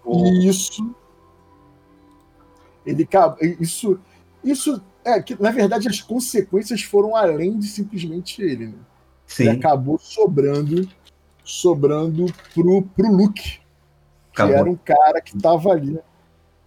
[0.06, 0.94] E isso.
[2.86, 3.08] Ele,
[3.60, 4.00] isso,
[4.42, 8.68] isso é que, na verdade, as consequências foram além de simplesmente ele.
[8.68, 8.78] Né?
[9.26, 9.44] Sim.
[9.44, 10.88] Ele acabou sobrando
[11.50, 13.60] sobrando pro, pro Luke, que
[14.42, 14.56] Acabou.
[14.56, 15.98] era um cara que tava ali.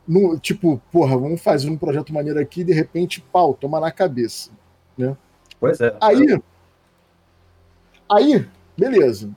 [0.06, 3.92] No, tipo, porra, vamos fazer um projeto maneiro aqui e de repente, pau, toma na
[3.92, 4.52] cabeça.
[4.98, 5.16] Né?
[5.60, 5.96] Pois é.
[6.02, 6.42] Aí,
[8.12, 9.30] aí, beleza.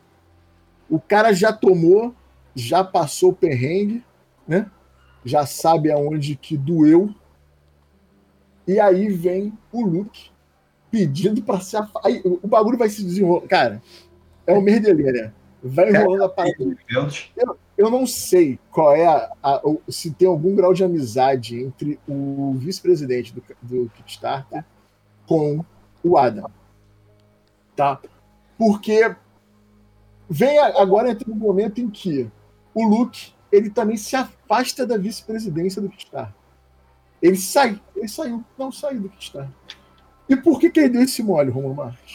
[0.91, 2.13] O cara já tomou,
[2.57, 4.03] já passou o perrengue,
[4.49, 4.71] né?
[5.23, 7.15] Já sabe aonde que doeu.
[8.67, 10.31] E aí vem o Luke
[10.91, 12.11] pedindo para se afastar.
[12.25, 13.47] O bagulho vai se desenrolar.
[13.47, 13.83] Cara,
[14.47, 15.33] é merdelê, né?
[15.63, 16.57] Vai enrolando a parada.
[17.37, 22.01] Eu, eu não sei qual é a, a, se tem algum grau de amizade entre
[22.09, 24.65] o vice-presidente do, do Kickstarter
[25.27, 25.63] com
[26.03, 26.51] o Adam.
[27.75, 28.01] Tá?
[28.57, 29.15] Porque
[30.31, 32.31] vem agora entra um momento em que
[32.77, 36.35] o Luke ele também se afasta da vice-presidência do Kickstarter.
[37.23, 39.51] Ele sai, ele saiu, não saiu do Kickstarter.
[40.29, 42.15] E por que, que ele deu esse mole, Romulo Marques?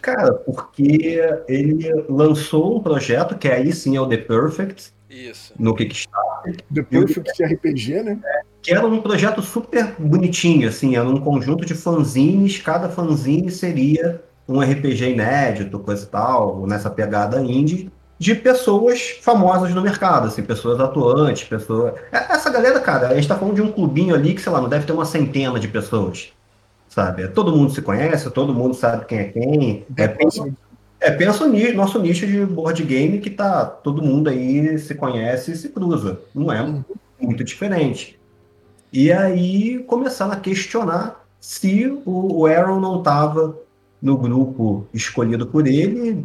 [0.00, 4.92] Cara, porque ele lançou um projeto que aí sim é o The Perfect.
[5.10, 5.52] Isso.
[5.58, 6.56] No Kickstarter.
[6.72, 8.20] The Perfect RPG, né?
[8.62, 14.22] Que era um projeto super bonitinho, assim, era um conjunto de fanzines, cada fanzine seria
[14.46, 20.42] um RPG inédito, coisa e tal, nessa pegada indie, de pessoas famosas no mercado, assim,
[20.42, 21.94] pessoas atuantes, pessoas.
[22.12, 24.60] É, essa galera, cara, a gente tá falando de um clubinho ali que, sei lá,
[24.60, 26.32] não deve ter uma centena de pessoas
[26.94, 27.26] sabe?
[27.28, 29.86] Todo mundo se conhece, todo mundo sabe quem é quem.
[29.96, 30.48] É, pensa,
[31.00, 35.50] é, pensa no nosso nicho de board game que tá todo mundo aí se conhece
[35.50, 36.20] e se cruza.
[36.32, 36.64] Não é
[37.20, 38.18] muito diferente.
[38.92, 43.58] E aí começaram a questionar se o Aaron não estava
[44.00, 46.24] no grupo escolhido por ele.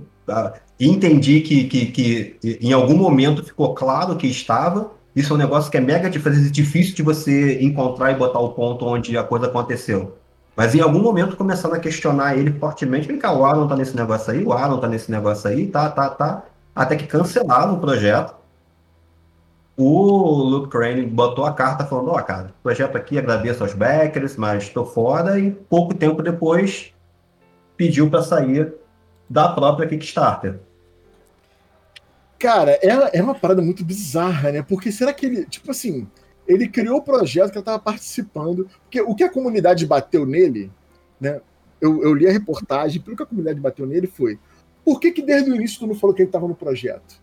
[0.79, 0.85] Tá?
[0.85, 4.91] Entendi que, que, que em algum momento ficou claro que estava.
[5.15, 8.85] Isso é um negócio que é mega difícil de você encontrar e botar o ponto
[8.85, 10.15] onde a coisa aconteceu.
[10.55, 13.07] Mas em algum momento começaram a questionar ele fortemente.
[13.07, 15.89] Vem cá, o Aaron tá nesse negócio aí, o Aaron tá nesse negócio aí, tá,
[15.89, 16.43] tá, tá.
[16.75, 18.35] Até que cancelaram o projeto.
[19.75, 24.35] O Luke Crane botou a carta falando, ó, oh, cara, projeto aqui, agradeço aos backers,
[24.35, 25.39] mas estou fora.
[25.39, 26.93] E pouco tempo depois
[27.77, 28.73] pediu para sair
[29.29, 30.59] da própria Kickstarter.
[32.39, 34.61] Cara, é, é uma parada muito bizarra, né?
[34.61, 36.07] Porque será que ele, tipo assim,
[36.47, 38.67] ele criou o projeto que eu estava participando.
[38.83, 40.71] Porque o que a comunidade bateu nele,
[41.21, 41.41] né?
[41.79, 44.39] Eu, eu li a reportagem, pelo que a comunidade bateu nele foi:
[44.83, 47.21] por que, que desde o início tu não falou que ele estava no projeto?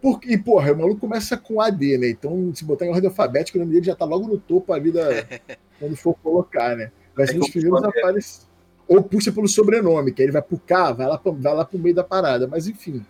[0.00, 2.08] Porque, e, porra, o maluco começa com AD, né?
[2.08, 4.90] Então, se botar em ordem alfabética, o nome dele já tá logo no topo ali
[4.90, 5.06] da.
[5.78, 6.90] quando for colocar, né?
[7.14, 8.48] Vai ser um dos primeiros aparecer.
[8.88, 11.64] Ou puxa pelo sobrenome, que aí ele vai pro K, vai lá, pra, vai lá
[11.64, 12.48] pro meio da parada.
[12.48, 13.04] Mas enfim.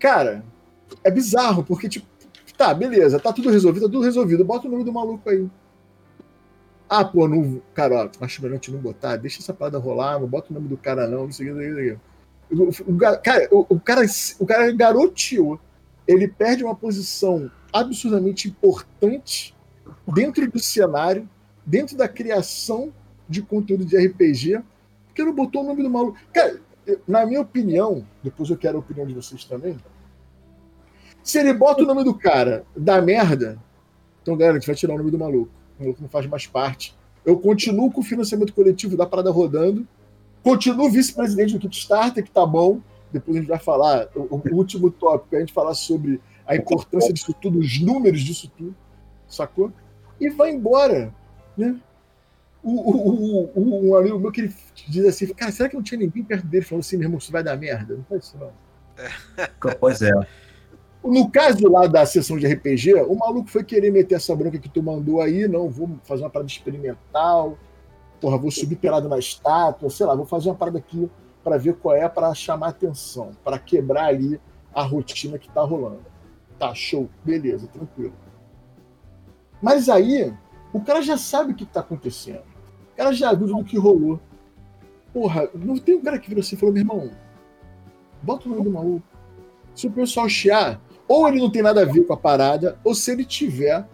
[0.00, 0.42] Cara,
[1.04, 2.10] é bizarro, porque, tipo,
[2.60, 4.44] Tá, beleza, tá tudo resolvido, tá tudo resolvido.
[4.44, 5.48] Bota o nome do maluco aí.
[6.86, 7.62] Ah, pô, não.
[7.72, 10.68] Cara, ó, acho melhor gente não botar, deixa essa parada rolar, não bota o nome
[10.68, 11.96] do cara, não, não sei o que.
[12.54, 14.02] O, o, cara, o, o, cara,
[14.38, 15.58] o cara garoteou.
[16.06, 19.56] Ele perde uma posição absurdamente importante
[20.06, 21.26] dentro do cenário,
[21.64, 22.92] dentro da criação
[23.26, 24.60] de conteúdo de RPG,
[25.06, 26.18] porque não botou o nome do maluco.
[26.30, 26.60] Cara,
[27.06, 29.78] na minha opinião, depois eu quero a opinião de vocês também
[31.22, 33.58] se ele bota o nome do cara da merda,
[34.22, 35.50] então, galera, a gente vai tirar o nome do maluco.
[35.78, 36.94] O maluco não faz mais parte.
[37.24, 39.86] Eu continuo com o financiamento coletivo da parada rodando.
[40.42, 42.80] Continuo vice-presidente do Kickstarter, que tá bom.
[43.12, 47.12] Depois a gente vai falar, o, o último tópico, a gente falar sobre a importância
[47.12, 48.74] disso tudo, os números disso tudo,
[49.28, 49.72] sacou?
[50.20, 51.14] E vai embora,
[51.56, 51.76] né?
[52.62, 54.54] O, o, o, um amigo meu que ele
[54.88, 57.32] diz assim, cara, será que não tinha ninguém perto dele falando assim, meu irmão, isso
[57.32, 57.96] vai dar merda?
[57.96, 58.52] Não faz isso não.
[59.80, 60.10] Pois é.
[61.02, 64.68] No caso lá da sessão de RPG, o maluco foi querer meter essa branca que
[64.68, 67.56] tu mandou aí, não, vou fazer uma parada experimental,
[68.20, 71.10] porra, vou subir pelado na estátua, sei lá, vou fazer uma parada aqui
[71.42, 74.38] para ver qual é, para chamar atenção, para quebrar ali
[74.74, 76.04] a rotina que tá rolando.
[76.58, 78.12] Tá, show, beleza, tranquilo.
[79.62, 80.34] Mas aí,
[80.72, 82.42] o cara já sabe o que está acontecendo.
[82.92, 84.20] O cara já viu do que rolou.
[85.12, 87.10] Porra, não tem um cara que virou assim e falou, meu irmão,
[88.22, 89.06] bota o nome do maluco.
[89.74, 92.94] Se o pessoal chiar, ou ele não tem nada a ver com a parada, ou
[92.94, 93.88] se ele tiver,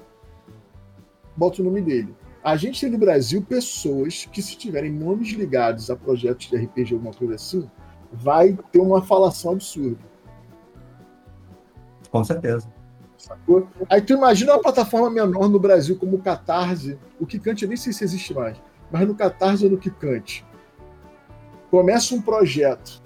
[1.36, 2.14] bota o nome dele.
[2.44, 6.94] A gente tem no Brasil pessoas que, se tiverem nomes ligados a projetos de RPG,
[6.94, 7.68] alguma coisa assim,
[8.12, 9.98] vai ter uma falação absurda.
[12.10, 12.75] Com certeza.
[13.18, 13.66] Sacou?
[13.88, 17.76] Aí tu imagina uma plataforma menor no Brasil como o Catarse, o Kikante eu nem
[17.76, 18.56] sei se existe mais,
[18.90, 20.44] mas no Catarse ou no Kikante.
[21.70, 23.02] Começa um projeto,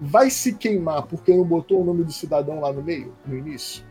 [0.00, 3.84] vai se queimar porque não botou o nome do cidadão lá no meio, no início?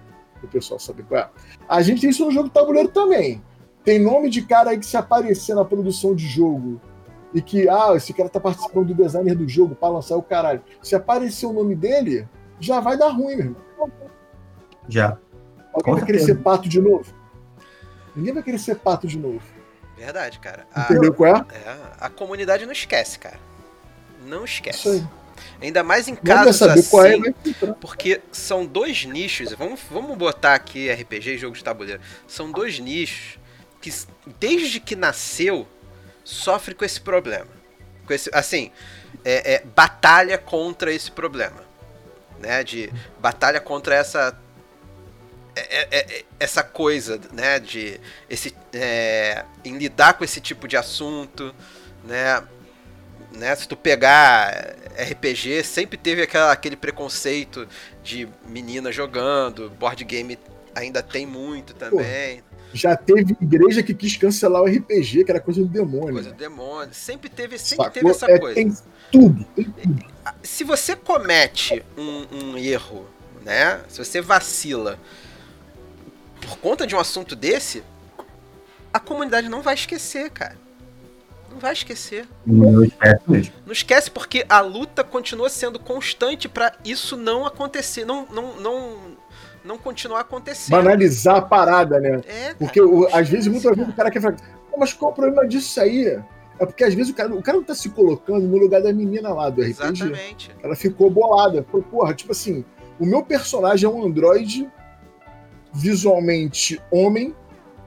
[0.43, 1.29] O pessoal sabe qual é.
[1.67, 3.41] A gente tem isso no jogo tabuleiro também.
[3.83, 6.79] Tem nome de cara aí que se aparecer na produção de jogo
[7.33, 10.61] e que, ah, esse cara tá participando do designer do jogo para lançar o caralho.
[10.81, 12.27] Se aparecer o nome dele,
[12.59, 13.91] já vai dar ruim, meu irmão.
[14.87, 15.17] Já.
[15.73, 17.13] Alguém vai querer ser pato de novo?
[18.15, 19.41] Ninguém vai querer ser pato de novo.
[19.97, 20.67] Verdade, cara.
[20.73, 21.45] A, Entendeu qual é?
[21.55, 21.77] é?
[21.99, 23.39] A comunidade não esquece, cara.
[24.25, 24.79] Não esquece.
[24.79, 25.07] Isso aí.
[25.61, 27.33] Ainda mais em casos saber assim, qual é, né?
[27.79, 29.53] porque são dois nichos.
[29.53, 32.01] Vamos, vamos botar aqui RPG e jogo de tabuleiro.
[32.27, 33.39] São dois nichos
[33.81, 33.91] que,
[34.39, 35.67] desde que nasceu,
[36.23, 37.47] sofre com esse problema.
[38.05, 38.71] Com esse, assim,
[39.23, 41.63] é, é, batalha contra esse problema.
[42.39, 42.63] Né?
[42.63, 44.37] De batalha contra essa
[45.55, 50.75] é, é, é, essa coisa, né, de esse, é, em lidar com esse tipo de
[50.75, 51.53] assunto,
[52.03, 52.43] né,
[53.31, 57.67] né, se tu pegar RPG, sempre teve aquela, aquele preconceito
[58.03, 60.37] de menina jogando, board game
[60.75, 62.37] ainda tem muito também.
[62.37, 66.13] Pô, já teve igreja que quis cancelar o RPG, que era coisa do demônio.
[66.13, 66.91] Coisa do demônio.
[66.91, 68.55] Sempre teve, sempre teve essa é, coisa.
[68.55, 68.75] Tem
[69.11, 70.05] tudo, tem tudo.
[70.41, 73.07] Se você comete um, um erro,
[73.45, 74.99] né, se você vacila
[76.43, 77.83] por conta de um assunto desse,
[78.93, 80.55] a comunidade não vai esquecer, cara.
[81.51, 82.27] Não vai esquecer.
[82.45, 83.53] Não esquece mesmo.
[83.65, 88.97] Não esquece porque a luta continua sendo constante para isso não acontecer, não, não, não,
[89.63, 90.71] não continuar acontecendo.
[90.71, 92.21] Banalizar a parada, né?
[92.25, 94.37] É, porque o, às vezes, muitas vezes o cara quer falar,
[94.77, 96.19] mas qual o problema disso aí?
[96.59, 98.93] É porque às vezes o cara, o cara não tá se colocando no lugar da
[98.93, 99.71] menina lá do RPG.
[99.71, 100.51] Exatamente.
[100.61, 101.63] Ela ficou bolada.
[101.63, 102.63] Porra, tipo assim,
[102.99, 104.69] o meu personagem é um androide
[105.73, 107.35] visualmente homem,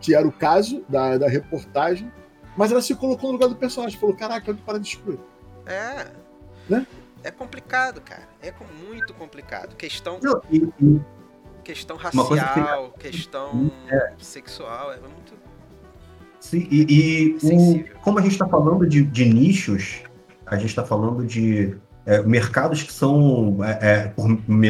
[0.01, 2.11] que era o caso da, da reportagem,
[2.57, 3.99] mas ela se colocou no lugar do personagem.
[3.99, 5.21] Falou: caraca, eu para de excluir.
[5.67, 6.09] É.
[6.69, 6.87] Né?
[7.23, 8.29] É complicado, cara.
[8.43, 8.53] É
[8.89, 9.77] muito complicado.
[9.77, 10.19] Questão.
[10.23, 11.01] Não, e, e...
[11.63, 13.11] Questão racial, que...
[13.11, 14.13] questão é.
[14.19, 15.35] sexual, é muito.
[16.39, 20.05] Sim, e, e o, como a gente está falando de, de nichos,
[20.47, 24.29] a gente está falando de é, mercados que são, é, é, por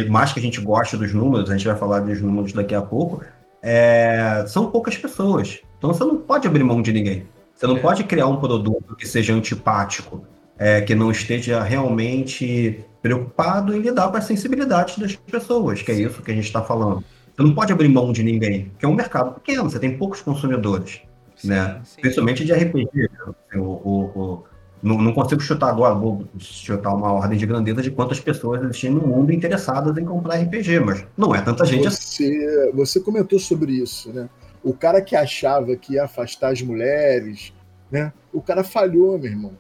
[0.09, 2.81] mais que a gente goste dos números, a gente vai falar dos números daqui a
[2.81, 3.23] pouco,
[3.63, 5.61] é, são poucas pessoas.
[5.77, 7.27] Então você não pode abrir mão de ninguém.
[7.55, 7.81] Você não é.
[7.81, 10.25] pode criar um produto que seja antipático,
[10.59, 15.95] é, que não esteja realmente preocupado em lidar com as sensibilidades das pessoas, que é
[15.95, 17.05] isso que a gente está falando.
[17.35, 20.23] Você não pode abrir mão de ninguém, porque é um mercado pequeno, você tem poucos
[20.23, 21.03] consumidores,
[21.37, 21.81] sim, né?
[21.85, 22.01] Sim.
[22.01, 23.11] Principalmente de RPG.
[23.55, 24.45] O, o, o
[24.87, 28.91] não, não, consigo chutar agora, vou chutar uma ordem de grandeza de quantas pessoas existem
[28.91, 32.77] no mundo interessadas em comprar RPG, mas não é tanta gente você, assim.
[32.77, 34.31] Você comentou sobre isso, né?
[34.63, 37.53] O cara que achava que ia afastar as mulheres,
[37.91, 38.13] né?
[38.33, 39.53] O cara falhou, meu irmão.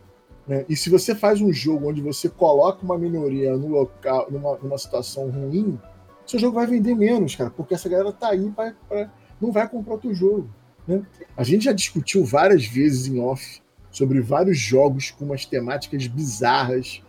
[0.46, 0.64] Né?
[0.68, 4.78] E se você faz um jogo onde você coloca uma minoria no local, numa, numa
[4.78, 5.76] situação ruim,
[6.24, 8.48] seu jogo vai vender menos, cara, porque essa galera tá aí
[8.88, 9.10] para
[9.40, 10.48] não vai comprar outro jogo.
[10.86, 11.02] Né?
[11.36, 13.60] A gente já discutiu várias vezes em off
[13.96, 17.02] sobre vários jogos com umas temáticas bizarras.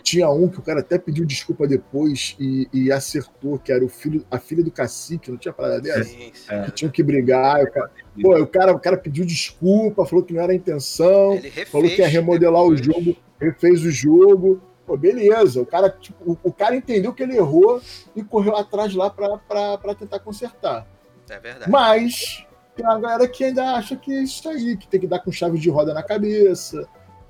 [0.00, 3.88] Tinha um que o cara até pediu desculpa depois e, e acertou, que era o
[3.88, 6.04] filho, a filha do cacique, não tinha parada dessa?
[6.04, 6.62] Sim, sim.
[6.66, 7.64] Que tinham que brigar.
[7.64, 7.90] O cara,
[8.22, 12.00] pô, o cara, o cara pediu desculpa, falou que não era a intenção, falou que
[12.00, 12.80] ia remodelar depois.
[12.80, 14.62] o jogo, refez o jogo.
[14.86, 17.82] Pô, beleza, o cara, tipo, o, o, cara entendeu que ele errou
[18.14, 20.86] e correu atrás lá para tentar consertar.
[21.28, 21.70] É verdade.
[21.70, 22.44] Mas
[22.76, 25.32] tem uma galera que ainda acha que é isso aí, que tem que dar com
[25.32, 26.88] chave de roda na cabeça,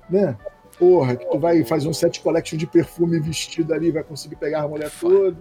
[0.09, 0.37] né?
[0.77, 4.63] Porra, que tu vai fazer um set collection de perfume vestido ali, vai conseguir pegar
[4.63, 5.37] a mulher toda.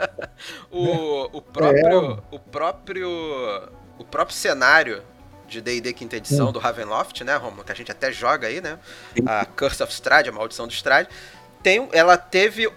[0.72, 2.12] o, o próprio.
[2.12, 2.18] É.
[2.30, 3.10] O próprio.
[3.98, 5.02] O próprio cenário
[5.46, 6.52] de D&D quinta edição hum.
[6.52, 7.62] do Ravenloft, né, Romo?
[7.62, 8.78] Que a gente até joga aí, né?
[9.26, 11.08] A Curse of Strahd, a Maldição do Strahd.
[11.62, 12.72] Tem, ela teve...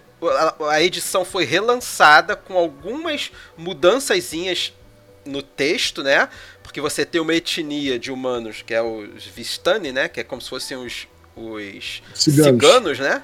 [0.69, 4.73] A, edição foi relançada com algumas mudançazinhas
[5.25, 6.29] no texto, né?
[6.61, 10.07] Porque você tem uma etnia de humanos, que é os Vistani, né?
[10.07, 12.61] Que é como se fossem os, os ciganos.
[12.61, 13.23] ciganos, né?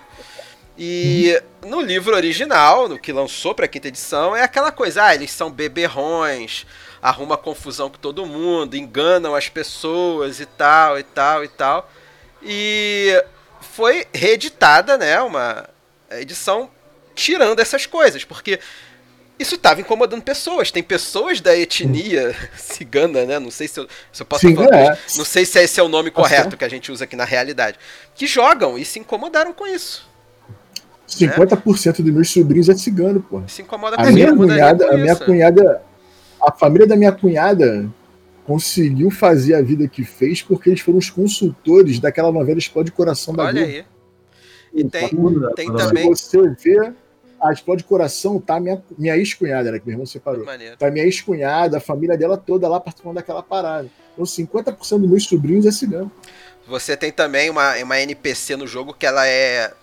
[0.77, 5.31] E no livro original, no que lançou pra quinta edição, é aquela coisa, ah, eles
[5.31, 6.65] são beberrões,
[7.01, 11.91] arruma confusão com todo mundo, enganam as pessoas e tal, e tal, e tal.
[12.41, 13.23] E
[13.59, 15.69] foi reeditada, né, uma
[16.11, 16.69] edição
[17.13, 18.59] tirando essas coisas, porque
[19.39, 20.71] isso estava incomodando pessoas.
[20.71, 23.39] Tem pessoas da etnia cigana, né?
[23.39, 24.75] Não sei se eu, se eu posso Sim, falar.
[24.75, 24.97] é.
[25.17, 27.77] Não sei se esse é o nome correto que a gente usa aqui na realidade.
[28.13, 30.09] Que jogam e se incomodaram com isso.
[31.07, 33.41] 50% dos meus sobrinhos é cigano, pô.
[33.47, 35.81] Se incomoda A com minha isso, mudaria cunhada, com a minha cunhada,
[36.41, 37.89] a família da minha cunhada
[38.45, 43.33] conseguiu fazer a vida que fez porque eles foram os consultores daquela novela Explode Coração
[43.33, 43.85] da Olha aí.
[44.73, 45.79] E tem, Tudo, tem tudo.
[45.81, 46.07] Se também.
[46.07, 46.93] você vê,
[47.41, 50.45] a Explode Coração tá minha, minha ex-cunhada, né, que meu irmão separou.
[50.45, 50.77] Maneiro.
[50.77, 53.89] Tá minha ex-cunhada, a família dela toda lá participando daquela parada.
[54.13, 56.11] Então 50% dos meus sobrinhos é cigano.
[56.67, 59.73] Você tem também uma, uma NPC no jogo que ela é.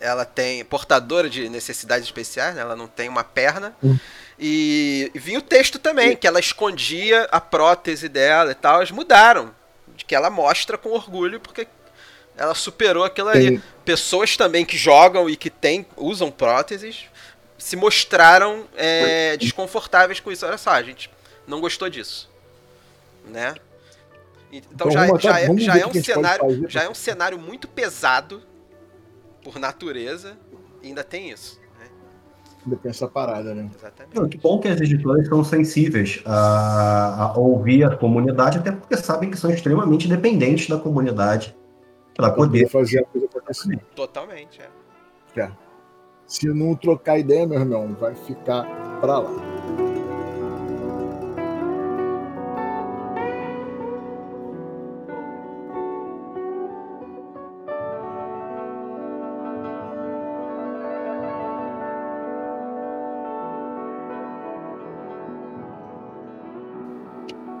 [0.00, 2.62] Ela tem portadora de necessidades especiais, né?
[2.62, 3.72] ela não tem uma perna.
[3.84, 3.96] Hum.
[4.36, 8.78] E, e vinha o texto também, que ela escondia a prótese dela e tal.
[8.78, 9.54] Eles mudaram.
[9.94, 11.68] De que ela mostra com orgulho, porque
[12.36, 13.50] ela superou aquilo ali.
[13.58, 17.06] Tem- Pessoas também que jogam e que tem, usam próteses
[17.58, 20.44] se mostraram é, desconfortáveis com isso.
[20.46, 21.10] Olha só, a gente
[21.46, 22.30] não gostou disso.
[23.28, 23.54] Né?
[24.52, 26.82] Então Então, já, já, até- é, vamos já é um a gente pode cenário, já
[26.82, 28.42] é um cenário muito pesado
[29.42, 30.36] por natureza
[30.82, 31.60] e ainda tem isso.
[31.80, 31.86] Né?
[32.64, 33.68] Ainda tem essa parada, né?
[33.76, 34.14] Exatamente.
[34.16, 38.96] Não, que bom que as editoras são sensíveis a, a ouvir a comunidade, até porque
[38.96, 41.54] sabem que são extremamente dependentes da comunidade
[42.14, 42.68] para poder poder.
[42.68, 43.78] fazer a coisa acontecer.
[43.94, 44.70] Totalmente, é.
[46.26, 48.64] Se não trocar ideia, meu irmão, vai ficar
[49.00, 49.30] pra lá.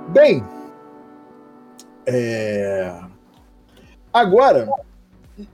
[0.08, 0.44] Bem,
[2.06, 3.02] é,
[4.12, 4.68] agora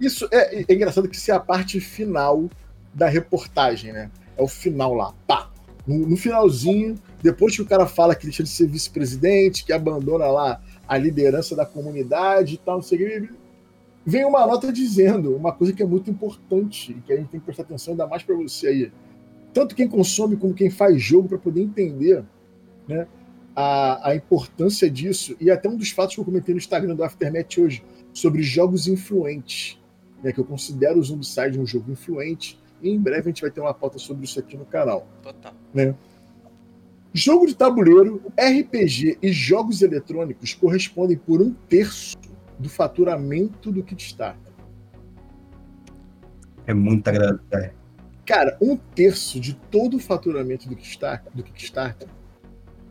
[0.01, 2.49] isso é, é engraçado que isso é a parte final
[2.93, 4.11] da reportagem, né?
[4.37, 5.51] É o final lá, pá.
[5.87, 10.27] No, no finalzinho, depois que o cara fala que deixa de ser vice-presidente, que abandona
[10.27, 13.31] lá a liderança da comunidade e tal, não sei o que,
[14.05, 17.41] vem uma nota dizendo uma coisa que é muito importante e que a gente tem
[17.41, 18.93] que prestar atenção ainda mais para você aí.
[19.53, 22.25] Tanto quem consome como quem faz jogo para poder entender
[22.87, 23.07] né,
[23.61, 25.37] a, a importância disso.
[25.41, 27.83] E até um dos fatos que eu comentei no Instagram do Aftermath hoje,
[28.13, 29.81] sobre jogos influentes,
[30.23, 32.57] né, que eu considero o Zombicide um jogo influente.
[32.81, 35.09] E em breve a gente vai ter uma pauta sobre isso aqui no canal.
[35.21, 35.53] Total.
[37.13, 42.17] Jogo de tabuleiro, RPG e jogos eletrônicos correspondem por um terço
[42.61, 44.53] do faturamento do Kickstarter.
[46.65, 47.43] É muita grana.
[47.51, 47.73] é.
[48.25, 52.09] Cara, um terço de todo o faturamento do Kickstarter, do Kickstarter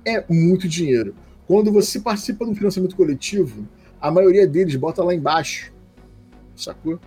[0.08, 1.14] é muito dinheiro.
[1.48, 3.68] Quando você participa de um financiamento coletivo,
[4.00, 5.72] a maioria deles bota lá embaixo,
[6.56, 7.00] sacou?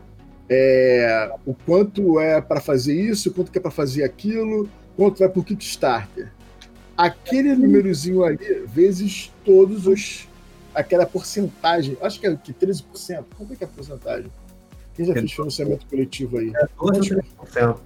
[0.48, 5.28] É, o quanto é para fazer isso, quanto que é para fazer aquilo, quanto vai
[5.28, 6.32] para o Kickstarter.
[6.96, 10.28] Aquele númerozinho ali, vezes todos os.
[10.74, 13.24] aquela porcentagem, acho que é que 13%.
[13.36, 14.30] Quanto é que é a porcentagem?
[14.94, 16.52] Quem já fez financiamento coletivo aí?
[16.54, 17.78] É 12 ou 13%.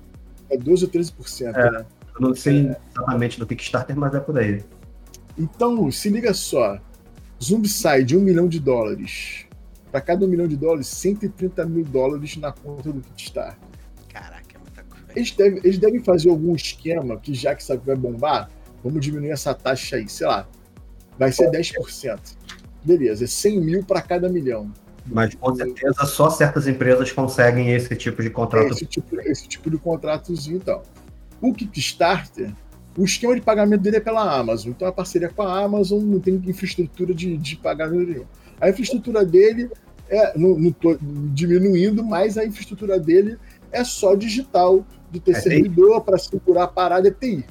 [0.50, 1.70] É 12 ou 13%, É.
[1.70, 1.86] né?
[2.14, 4.62] Eu não sei exatamente do Kickstarter, mas é por aí.
[5.38, 6.78] Então, se liga só.
[7.42, 9.46] Zombicide, um milhão de dólares.
[9.90, 13.58] Para cada um milhão de dólares, 130 mil dólares na conta do Kickstarter.
[14.08, 15.06] Caraca, é muita coisa.
[15.14, 18.50] Eles devem, eles devem fazer algum esquema que, já que sabe que vai bombar,
[18.82, 20.48] vamos diminuir essa taxa aí, sei lá.
[21.18, 22.18] Vai ser 10%.
[22.84, 24.72] Beleza, é 100 mil para cada milhão.
[25.06, 28.72] Mas com certeza só certas empresas conseguem esse tipo de contrato.
[28.72, 30.82] esse tipo, esse tipo de contratozinho e tal.
[31.40, 32.54] O Kickstarter,
[32.96, 34.70] o esquema de pagamento dele é pela Amazon.
[34.70, 38.26] Então a parceria com a Amazon não tem infraestrutura de, de pagamento nenhum.
[38.60, 39.70] A infraestrutura dele
[40.08, 40.74] é, não, não
[41.32, 43.38] diminuindo, mas a infraestrutura dele
[43.72, 47.44] é só digital, de ter É servidor para segurar a parada, é TI.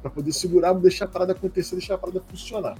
[0.00, 2.76] Para poder segurar, deixar a parada acontecer, deixar a parada funcionar.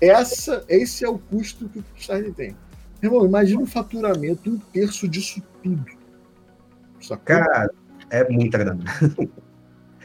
[0.00, 2.56] Essa, esse é o custo que o Kickstarter tem.
[3.02, 5.84] Irmão, imagina o faturamento, um terço disso tudo.
[7.00, 7.24] Sacou?
[7.24, 7.70] Cara,
[8.10, 8.84] é muita grana.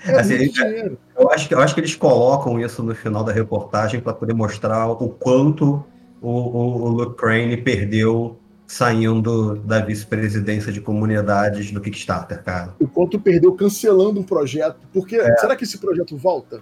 [0.05, 0.91] É Assim, é-.
[1.17, 4.33] Eu acho, que, eu acho que eles colocam isso no final da reportagem para poder
[4.33, 5.83] mostrar o quanto
[6.21, 8.37] o, o, o Luke Crane perdeu
[8.67, 12.75] saindo da vice-presidência de comunidades do Kickstarter, cara.
[12.79, 14.77] O quanto perdeu cancelando um projeto.
[14.91, 15.37] Porque É.
[15.37, 16.61] será que esse projeto volta?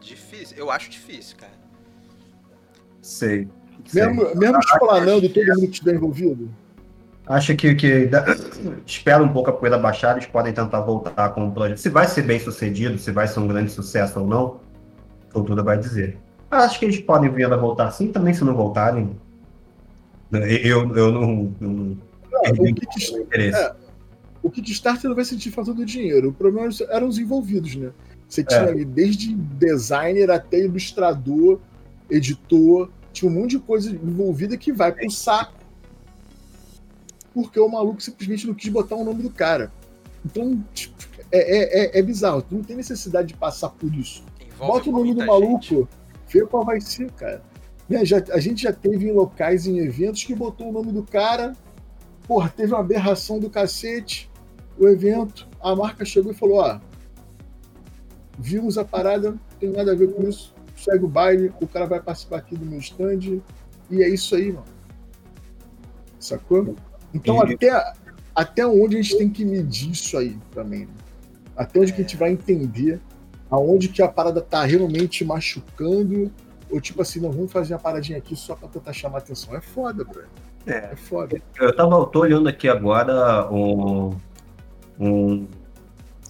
[0.00, 0.56] Difícil.
[0.56, 1.52] Eu acho difícil, cara.
[3.02, 3.48] Sei.
[3.84, 4.02] sei.
[4.06, 6.48] Mesmo, mesmo explanando todo mundo que estiver envolvido?
[7.26, 8.08] Acho que, que
[8.86, 11.78] espera um pouco a poeira baixar, eles podem tentar voltar com o projeto.
[11.78, 14.60] Se vai ser bem sucedido, se vai ser um grande sucesso ou não,
[15.30, 16.18] o futuro vai dizer.
[16.50, 19.18] Acho que eles podem vir a voltar sim, também se não voltarem.
[20.32, 21.52] Eu, eu não.
[21.60, 21.98] não,
[22.58, 23.74] o, Kickstarter, é,
[24.42, 26.28] o Kickstarter não vai sentir falta do dinheiro.
[26.28, 27.90] O problema eram os envolvidos, né?
[28.28, 28.68] Você tinha é.
[28.70, 31.60] ali desde designer até ilustrador,
[32.10, 35.54] editor, tinha um monte de coisa envolvida que vai pro saco.
[37.36, 39.70] Porque o maluco simplesmente não quis botar o nome do cara.
[40.24, 40.94] Então, tipo,
[41.30, 42.40] é, é, é, é bizarro.
[42.40, 44.24] Tu não tem necessidade de passar por isso.
[44.40, 45.88] Envolve Bota o nome do maluco, gente.
[46.28, 47.42] vê qual vai ser, cara.
[47.88, 51.02] Né, já, a gente já teve em locais, em eventos, que botou o nome do
[51.02, 51.52] cara.
[52.26, 54.30] Porra, teve uma aberração do cacete.
[54.78, 56.80] O evento, a marca chegou e falou: Ó,
[58.38, 61.86] vimos a parada, não tem nada a ver com isso segue o baile, o cara
[61.86, 63.40] vai participar aqui do meu stand,
[63.90, 64.66] e é isso aí, mano.
[66.18, 66.74] Sacou?
[67.14, 67.54] Então, e...
[67.54, 67.94] até,
[68.34, 70.92] até onde a gente tem que medir isso aí também, né?
[71.56, 73.00] Até onde que a gente vai entender
[73.50, 76.30] aonde que a parada tá realmente machucando,
[76.70, 79.54] ou tipo assim, não, vamos fazer uma paradinha aqui só pra tentar chamar atenção.
[79.56, 80.24] É foda, bro.
[80.66, 81.40] É, é foda.
[81.58, 84.16] Eu tava eu tô olhando aqui agora um,
[84.98, 85.46] um,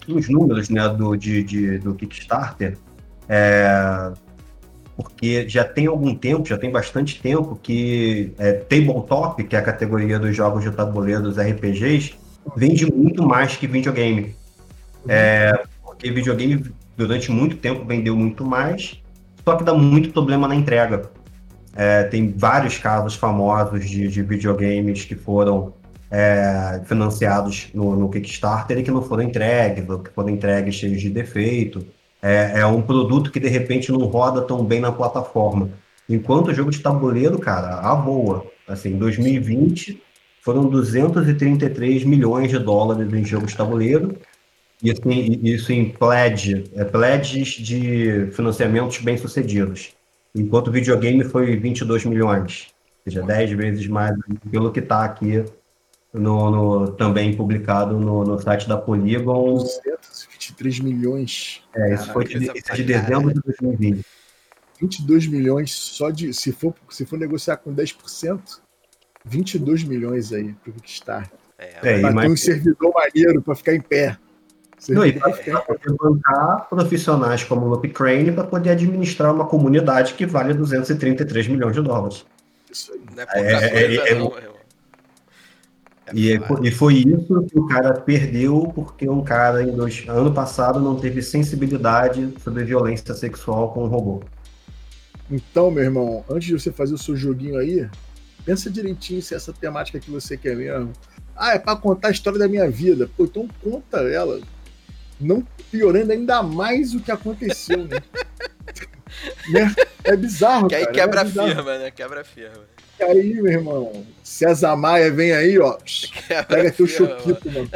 [0.07, 2.77] uns números né, do, de, de, do Kickstarter.
[3.27, 4.13] É,
[4.97, 9.61] porque já tem algum tempo, já tem bastante tempo que é, tabletop, que é a
[9.61, 12.15] categoria dos jogos de tabuleiro dos RPGs,
[12.55, 14.35] vende muito mais que videogame.
[15.05, 15.05] Uhum.
[15.07, 16.65] É, porque videogame
[16.97, 18.99] durante muito tempo vendeu muito mais,
[19.45, 21.03] só que dá muito problema na entrega.
[21.75, 25.75] É, tem vários casos famosos de, de videogames que foram
[26.09, 30.99] é, financiados no, no, Kickstarter e que não foram entregues, ou que foram entregues cheios
[30.99, 31.85] de defeito
[32.21, 35.69] é, é um produto que de repente não roda tão bem na plataforma.
[36.09, 38.45] Enquanto o jogo de tabuleiro, cara, a boa.
[38.67, 40.01] Assim, em 2020
[40.41, 44.17] foram 233 milhões de dólares em jogos de tabuleiro.
[44.81, 49.93] E assim, isso em pledge, é, pledges de financiamentos bem-sucedidos.
[50.35, 52.67] Enquanto o videogame foi 22 milhões,
[53.05, 54.15] ou seja, 10 vezes mais
[54.51, 55.43] pelo que está aqui
[56.13, 59.65] no, no, também publicado no, no site da Polygon.
[60.51, 61.63] 223 milhões.
[61.75, 64.05] É, isso foi de, isso é de dezembro de 2020.
[64.79, 66.33] 22 milhões só de.
[66.33, 68.59] Se for, se for negociar com 10%,
[69.25, 71.37] 22 milhões aí pro Kickstarter.
[71.57, 74.17] É, é, ter um servidor maneiro para ficar em pé.
[74.89, 75.31] Não, e para
[75.61, 81.47] poder bancar profissionais como o Loop Crane para poder administrar uma comunidade que vale 233
[81.47, 82.25] milhões de dólares.
[82.71, 83.01] Isso aí.
[83.15, 84.56] Não é pouca é, coisa, é, é, não, é
[86.13, 90.33] e, é, e, foi isso que o cara perdeu porque um cara em dois, ano
[90.33, 94.21] passado não teve sensibilidade sobre violência sexual com um robô.
[95.29, 97.87] Então, meu irmão, antes de você fazer o seu joguinho aí,
[98.45, 100.93] pensa direitinho se é essa temática que você quer mesmo.
[101.35, 103.09] Ah, é para contar a história da minha vida.
[103.15, 104.39] Pô, então conta ela.
[105.19, 107.97] Não piorando ainda mais o que aconteceu, né?
[109.51, 109.75] né?
[110.03, 111.91] É bizarro, que aí cara, quebra é a firma, né?
[111.91, 112.76] Quebra a firma.
[112.99, 115.77] E aí, meu irmão, César Maia vem aí, ó.
[116.47, 117.69] Pega teu choquito, mano.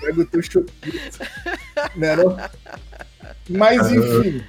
[0.00, 1.18] Pega o teu choquito.
[1.96, 2.36] Né, não?
[3.48, 4.42] Mas, enfim.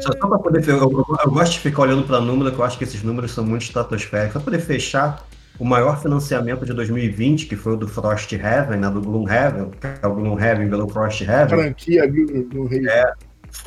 [0.00, 0.66] Só, só pra poder.
[0.68, 3.32] Eu, eu, eu, gosto de ficar olhando para números, que eu acho que esses números
[3.32, 4.34] são muito estratosféricos.
[4.34, 5.26] Só poder fechar
[5.58, 9.86] o maior financiamento de 2020, que foi o do Frost Heaven, né, do Gloomhaven, que
[9.86, 11.48] é o Gloomhaven pelo Frost Heaven.
[11.58, 12.88] Franquia Gloomhaven.
[12.88, 13.12] É,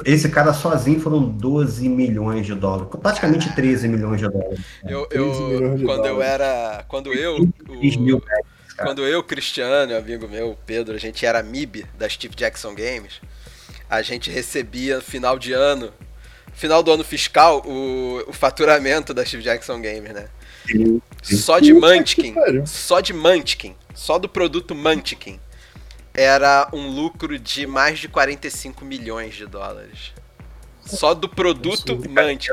[0.05, 4.59] esse cara sozinho foram 12 milhões de dólares, praticamente 13 milhões de dólares.
[4.87, 8.23] Eu, eu quando eu era, quando eu, o,
[8.77, 13.21] quando eu, Cristiano, amigo meu, Pedro, a gente era MIB da Steve Jackson Games,
[13.89, 15.93] a gente recebia final de ano,
[16.53, 20.27] final do ano fiscal, o, o faturamento da Steve Jackson Games, né?
[20.65, 21.37] Sim, sim.
[21.37, 22.33] Só de Munchkin,
[22.65, 25.39] só de Munchkin, só do produto Munchkin
[26.13, 30.13] era um lucro de mais de 45 milhões de dólares.
[30.81, 32.51] Só do produto Mantic.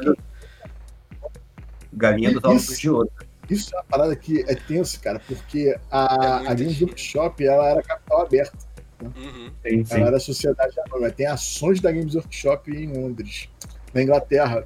[1.92, 3.11] Galinha dos ovos de ouro.
[3.50, 7.68] Isso é uma parada que é tenso, cara, porque a, é a Games Workshop ela
[7.68, 8.66] era capital aberto.
[9.02, 9.11] Né?
[9.16, 9.50] Uhum.
[9.66, 9.94] Sim, sim.
[9.94, 11.11] Ela era sociedade anônima.
[11.11, 13.48] Tem ações da Games Workshop em Londres,
[13.92, 14.64] na Inglaterra.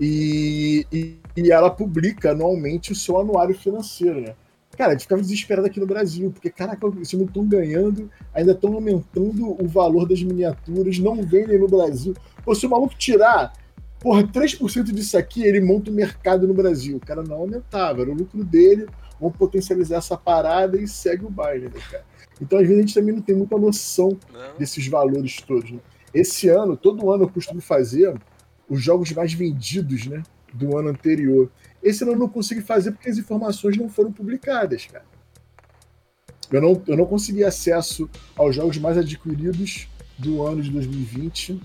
[0.00, 4.34] E, e, e, ela publica anualmente o seu anuário financeiro, né?
[4.76, 8.52] Cara, a gente ficava desesperado aqui no Brasil, porque, caraca, eles não estão ganhando, ainda
[8.52, 12.14] estão aumentando o valor das miniaturas, não vendem no Brasil.
[12.44, 13.52] Pô, se o maluco tirar,
[14.00, 16.96] porra, 3% disso aqui, ele monta o um mercado no Brasil.
[16.96, 18.86] O cara não aumentava, era o lucro dele,
[19.20, 22.04] vamos potencializar essa parada e segue o baile, né, cara?
[22.40, 24.58] Então, às vezes, a gente também não tem muita noção não.
[24.58, 25.70] desses valores todos.
[25.70, 25.78] Né?
[26.14, 28.18] Esse ano, todo ano eu costumo fazer
[28.68, 30.22] os jogos mais vendidos, né?
[30.52, 31.50] Do ano anterior.
[31.82, 35.04] Esse eu não consegui fazer porque as informações não foram publicadas, cara.
[36.50, 39.88] Eu não, eu não consegui acesso aos jogos mais adquiridos
[40.18, 41.60] do ano de 2020.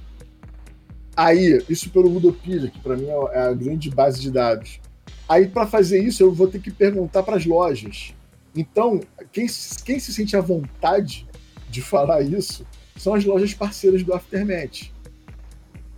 [1.15, 4.79] Aí, isso pelo Ludopedia, que para mim é, é a grande base de dados.
[5.27, 8.13] Aí, para fazer isso, eu vou ter que perguntar para as lojas.
[8.55, 9.45] Então, quem,
[9.83, 11.27] quem se sente à vontade
[11.69, 12.65] de falar isso
[12.95, 14.91] são as lojas parceiras do Aftermath.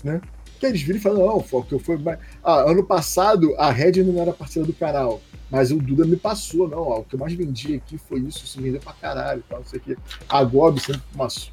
[0.04, 0.20] Né?
[0.60, 1.98] Que eles viram e falam, não, que eu fui.
[2.44, 5.22] Ah, ano passado a Red não era parceira do canal.
[5.50, 6.80] Mas o Duda me passou, não.
[6.80, 9.66] Ó, o que eu mais vendi aqui foi isso, se vendeu pra caralho, tal, não
[9.66, 9.98] sei o quê.
[10.28, 11.02] A Gob sempre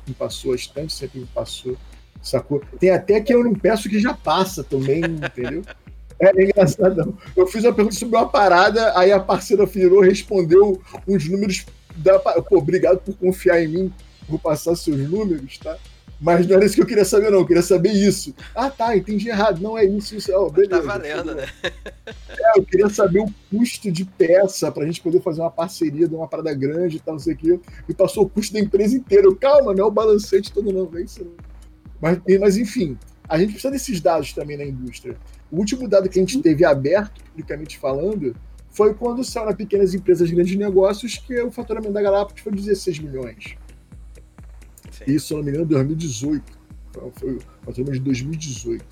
[0.07, 1.77] me passou, a Estante sempre me passou,
[2.23, 2.63] sacou?
[2.79, 5.63] Tem até que eu não peço que já passa também, entendeu?
[6.19, 7.15] É engraçado.
[7.37, 11.67] Eu fiz uma pergunta sobre uma parada, aí a parceira virou, respondeu uns números.
[11.95, 12.19] Da...
[12.19, 13.93] Pô, obrigado por confiar em mim,
[14.27, 15.77] vou passar seus números, tá?
[16.21, 17.41] Mas não era isso que eu queria saber, não.
[17.41, 18.35] Eu queria saber isso.
[18.55, 19.61] Ah, tá, entendi errado.
[19.61, 20.33] Não é isso, isso.
[20.35, 20.81] Oh, beleza.
[20.81, 21.47] Tá valendo, né?
[22.39, 26.15] É, eu queria saber o custo de peça pra gente poder fazer uma parceria de
[26.15, 27.61] uma parada grande e tal, não sei o quê.
[27.89, 29.27] E passou o custo da empresa inteira.
[29.27, 30.89] Eu, Calma, não é o balancete todo, não.
[30.97, 31.27] É isso.
[32.01, 32.97] Mas, mas, enfim,
[33.29, 35.17] a gente precisa desses dados também na indústria.
[35.51, 38.37] O último dado que a gente teve aberto, publicamente falando,
[38.71, 42.99] foi quando saiu nas pequenas empresas grandes negócios que o faturamento da Galápagos foi 16
[42.99, 43.57] milhões.
[44.99, 45.05] Sim.
[45.07, 46.67] Isso, se não me engano, em 2018.
[47.13, 48.85] Foi o faturamento de 2018.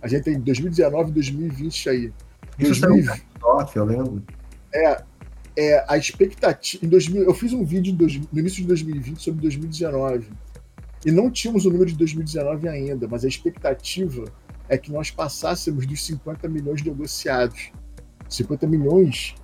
[0.00, 2.12] A gente tem 2019 e 2020 aí.
[2.58, 3.22] Isso 2020,
[3.76, 4.22] eu lembro.
[4.72, 5.02] É,
[5.56, 6.84] é, a expectativa.
[6.84, 10.28] Em 2000, eu fiz um vídeo dois, no início de 2020 sobre 2019.
[11.04, 14.24] E não tínhamos o número de 2019 ainda, mas a expectativa
[14.68, 17.72] é que nós passássemos dos 50 milhões negociados.
[18.28, 19.34] 50 milhões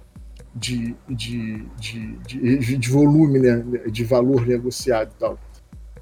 [0.55, 5.39] de, de, de, de, de volume, né, de valor negociado e tal.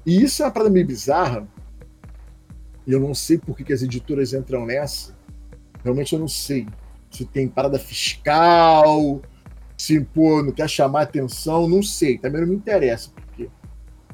[0.05, 1.47] E isso é uma parada meio bizarra.
[2.85, 5.15] E eu não sei por que, que as editoras entram nessa.
[5.83, 6.67] Realmente eu não sei.
[7.09, 9.21] Se tem parada fiscal,
[9.77, 12.17] se pô, não quer chamar atenção, não sei.
[12.17, 13.11] Também não me interessa.
[13.11, 13.49] Por quê.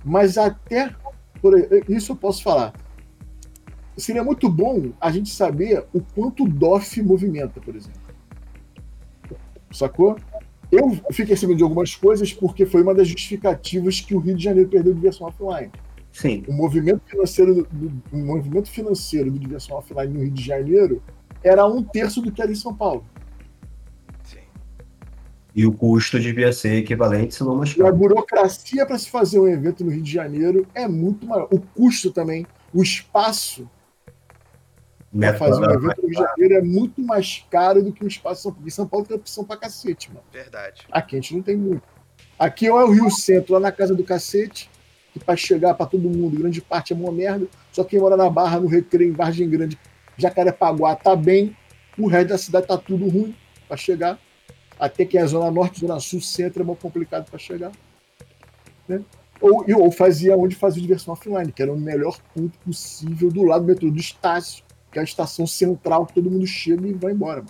[0.04, 0.94] Mas até
[1.42, 1.54] por
[1.88, 2.74] isso eu posso falar.
[3.98, 8.00] Seria muito bom a gente saber o quanto o DOF movimenta, por exemplo.
[9.72, 10.18] Sacou?
[10.72, 14.44] Eu fiquei sabendo de algumas coisas porque foi uma das justificativas que o Rio de
[14.44, 15.72] Janeiro perdeu diversão offline.
[16.12, 16.44] Sim.
[16.48, 21.02] O movimento financeiro do, o movimento financeiro do diversão offline no Rio de Janeiro
[21.44, 23.04] era um terço do que era em São Paulo.
[24.24, 24.40] Sim.
[25.56, 27.88] E o custo devia ser equivalente, se não mais caro.
[27.88, 31.48] A burocracia para se fazer um evento no Rio de Janeiro é muito maior.
[31.52, 33.68] O custo também, o espaço
[35.18, 38.08] para fazer um evento no Rio de Janeiro é muito mais caro do que o
[38.08, 38.68] espaço São Paulo.
[38.68, 40.24] Em São Paulo tem opção para cacete, mano.
[40.32, 40.86] Verdade.
[40.92, 41.82] Aqui a gente não tem muito.
[42.38, 44.70] Aqui é o Rio Centro, lá na casa do cacete,
[45.12, 47.48] que para chegar para todo mundo, grande parte é uma merda.
[47.72, 49.80] Só quem mora na Barra, no Recreio, em Vargem Grande,
[50.16, 51.56] Jacarepaguá, tá bem.
[51.98, 53.36] O resto da cidade tá tudo ruim
[53.68, 54.20] para chegar.
[54.80, 57.72] Até que a Zona Norte, Zona Sul, Centro é muito complicado para chegar.
[58.88, 59.02] Né?
[59.42, 63.66] Ou, ou fazia onde fazia diversão offline, que era o melhor ponto possível do lado
[63.66, 67.12] do metrô do Estácio que é a estação central que todo mundo chega e vai
[67.12, 67.44] embora.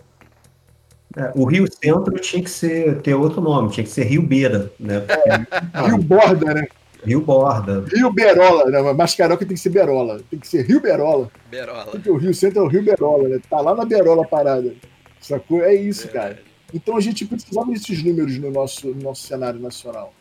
[1.18, 4.72] É, o Rio Centro tinha que ser, ter outro nome, tinha que ser Rio Beira,
[4.80, 5.04] né?
[5.26, 6.68] É, Rio Borda, né?
[7.04, 7.86] Rio Borda.
[7.94, 8.94] Rio Berola, né?
[8.94, 10.22] Mas Carioca tem que ser Berola.
[10.30, 11.32] Tem que ser Rio Berola.
[11.50, 11.86] Berola.
[11.86, 13.40] Porque o Rio Centro é o Rio Berola, né?
[13.50, 14.74] Tá lá na Berola parada.
[15.20, 15.64] Sacou?
[15.64, 16.12] É isso, é.
[16.12, 16.40] cara.
[16.74, 20.14] Então a gente precisava desses números no nosso, no nosso cenário nacional.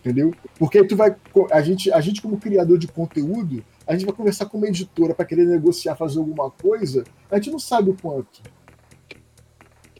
[0.00, 0.34] Entendeu?
[0.58, 1.14] Porque aí tu vai.
[1.50, 5.14] A gente, a gente, como criador de conteúdo, a gente vai conversar com uma editora
[5.14, 8.42] para querer negociar, fazer alguma coisa, a gente não sabe o quanto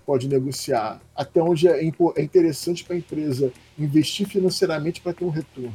[0.07, 5.31] pode negociar, até onde é, é interessante para a empresa investir financeiramente para ter um
[5.31, 5.75] retorno.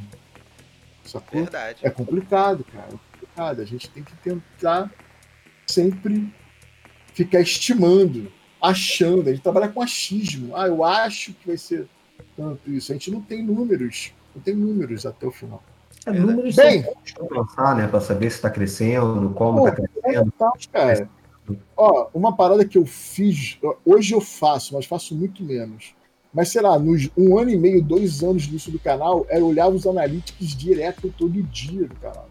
[1.04, 1.42] Sacou?
[1.42, 1.80] Verdade.
[1.84, 2.88] É complicado, cara.
[2.88, 3.62] É complicado.
[3.62, 4.90] A gente tem que tentar
[5.68, 6.34] sempre
[7.14, 8.32] ficar estimando,
[8.62, 9.28] achando.
[9.28, 10.56] A gente trabalha com achismo.
[10.56, 11.88] Ah, eu acho que vai ser
[12.38, 12.92] tanto isso.
[12.92, 14.14] A gente não tem números.
[14.34, 15.62] Não tem números até o final.
[16.06, 16.84] É, números Bem,
[17.30, 17.88] pensar, né?
[17.88, 20.32] Para saber se está crescendo, como está crescendo.
[20.32, 21.10] Tá, cara.
[21.78, 25.94] Ó, uma parada que eu fiz, hoje eu faço, mas faço muito menos.
[26.34, 29.68] Mas sei lá, nos um ano e meio, dois anos disso do canal, era olhar
[29.68, 32.30] os analytics direto todo dia do canal.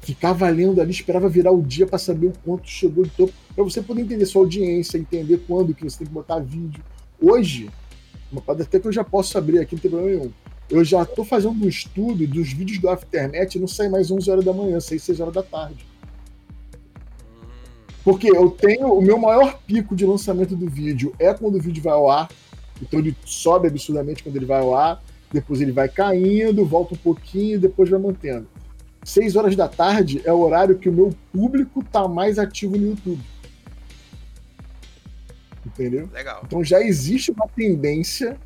[0.00, 3.62] Ficava lendo ali, esperava virar o dia para saber o quanto chegou de topo, para
[3.62, 6.82] você poder entender sua audiência, entender quando que você tem que botar vídeo.
[7.20, 7.70] Hoje,
[8.32, 10.32] uma parada até que eu já posso abrir aqui, não tem problema nenhum
[10.70, 14.44] eu já estou fazendo um estudo dos vídeos do Aftermath não sai mais 11 horas
[14.44, 15.84] da manhã, sai 6 horas da tarde.
[18.04, 21.82] Porque eu tenho o meu maior pico de lançamento do vídeo é quando o vídeo
[21.82, 22.30] vai ao ar.
[22.80, 25.02] Então ele sobe absurdamente quando ele vai ao ar,
[25.32, 28.46] depois ele vai caindo, volta um pouquinho e depois vai mantendo.
[29.04, 32.90] 6 horas da tarde é o horário que o meu público está mais ativo no
[32.90, 33.20] YouTube.
[35.66, 36.08] Entendeu?
[36.12, 36.42] Legal.
[36.46, 38.38] Então já existe uma tendência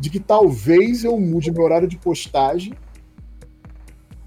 [0.00, 2.72] de que talvez eu mude meu horário de postagem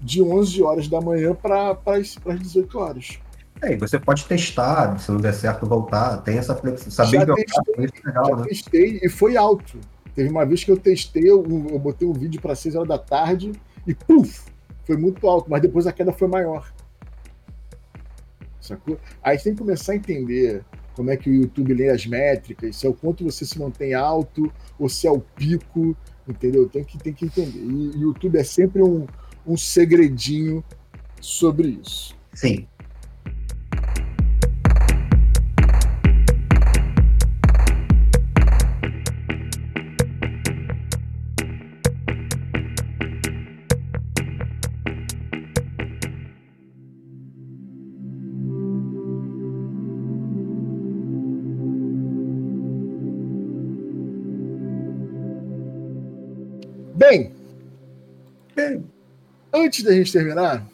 [0.00, 3.18] de 11 horas da manhã para as 18 horas.
[3.62, 6.18] É, e você pode testar, se não der certo, voltar.
[6.18, 6.94] Tem essa flexibilidade.
[6.94, 8.44] Saber já testei, é legal, já né?
[8.44, 9.80] testei e foi alto.
[10.14, 12.98] Teve uma vez que eu testei, eu, eu botei um vídeo para 6 horas da
[12.98, 13.52] tarde
[13.86, 14.42] e puf,
[14.84, 16.72] foi muito alto, mas depois a queda foi maior.
[18.60, 18.98] Sacou?
[19.22, 20.64] Aí tem que começar a entender
[20.94, 23.94] como é que o YouTube lê as métricas, se é o quanto você se mantém
[23.94, 26.68] alto ou se é o pico, entendeu?
[26.68, 27.58] Tem que, tem que entender.
[27.58, 29.06] E o YouTube é sempre um,
[29.46, 30.64] um segredinho
[31.20, 32.16] sobre isso.
[32.32, 32.66] Sim.
[59.64, 60.64] Antes da gente terminar,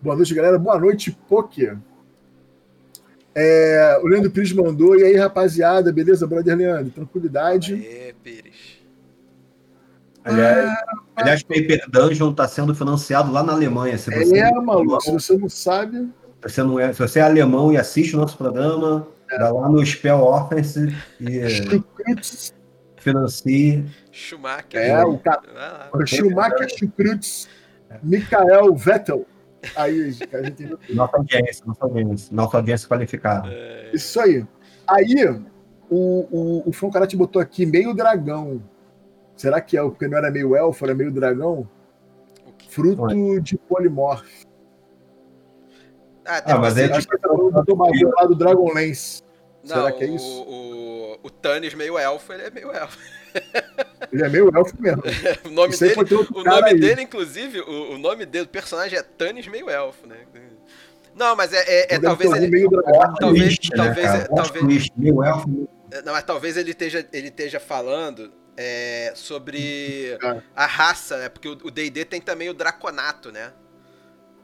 [0.00, 0.58] boa noite, galera.
[0.58, 1.76] Boa noite, Poker.
[3.34, 4.96] É, o Leandro Pires mandou.
[4.96, 6.92] E aí, rapaziada, beleza, brother Leandro?
[6.92, 7.74] Tranquilidade.
[7.74, 8.76] Aê, Pires.
[10.24, 13.96] Aliás, ah, aliás, Paper Dungeon está sendo financiado lá na Alemanha.
[13.96, 16.08] Se você é, maluco, se você não sabe.
[16.40, 19.38] Se você, não é, se você é alemão e assiste o nosso programa, é.
[19.38, 20.76] dá lá no Spell Office
[21.20, 21.40] e
[23.06, 23.84] financie.
[24.10, 24.80] Schumacher.
[24.80, 25.40] É, o, ca...
[25.92, 27.48] o Schumacher Chukrutz,
[28.02, 29.24] Mikael Vettel.
[29.74, 30.00] Aí,
[30.32, 33.48] a gente Nossa audiência, nossa audiência, nossa audiência qualificada.
[33.48, 33.90] É...
[33.92, 34.46] Isso aí.
[34.86, 35.14] Aí,
[35.90, 38.62] o, o, o Fão Karate botou aqui meio dragão.
[39.36, 41.68] Será que é porque não era meio elfo, era meio dragão?
[42.68, 44.46] Fruto de polimorfo.
[46.24, 47.78] Ah, ah mas é acho que botou
[48.18, 49.22] lá do Dragonlance.
[49.62, 50.42] Será que é isso?
[50.42, 50.85] O, o,
[51.22, 52.98] o Tannis meio elfo, ele é meio elfo.
[54.12, 55.02] Ele é meio elfo mesmo.
[55.44, 55.94] o nome, dele,
[56.34, 60.16] o nome dele, inclusive, o, o, nome dele, o personagem é Tannis meio elfo, né?
[61.14, 62.46] Não, mas é, é, é talvez ele.
[62.48, 62.70] Meio
[63.18, 65.68] talvez, talvez, né, talvez, meio elfo.
[66.04, 70.42] Não, mas talvez ele esteja, ele esteja falando é, sobre é.
[70.54, 71.28] a raça, né?
[71.28, 73.52] Porque o D&D tem também o Draconato, né?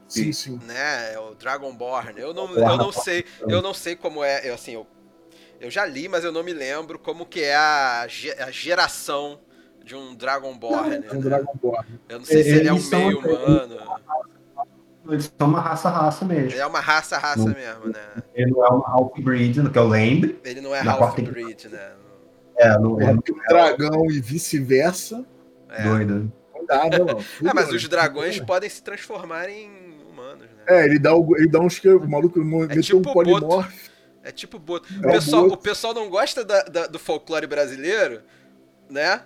[0.07, 0.59] Sim, sim.
[0.65, 1.13] Né?
[1.13, 2.19] É o Dragonborn.
[2.19, 4.85] Eu não, eu não sei, eu não sei como é, eu, assim, eu
[5.63, 8.05] eu já li, mas eu não me lembro como que é a,
[8.45, 9.39] a geração
[9.81, 10.99] de um Dragonborn.
[10.99, 11.07] Né?
[11.13, 11.87] Um Dragonborn.
[12.09, 13.77] Eu não sei é, se ele é um meio humano.
[15.09, 16.51] Eles são uma raça-raça mesmo.
[16.51, 18.23] Ele é uma raça-raça mesmo, né?
[18.35, 20.37] Ele não é uma half-breed, que eu lembro.
[20.43, 21.91] Ele não é half-breed, né?
[22.57, 23.11] É, não é.
[23.11, 25.25] Um dragão e vice-versa.
[25.69, 25.83] É.
[25.83, 26.31] Doido.
[26.53, 27.49] Não dá, não.
[27.49, 29.69] É, mas os dragões podem se transformar em
[30.09, 30.63] humanos, né?
[30.67, 33.92] É, ele dá, ele dá uns que o maluco é meteu tipo um polimorfo.
[34.23, 34.87] É tipo Boto.
[34.93, 38.21] O, é pessoal, o pessoal não gosta da, da, do folclore brasileiro,
[38.89, 39.21] né?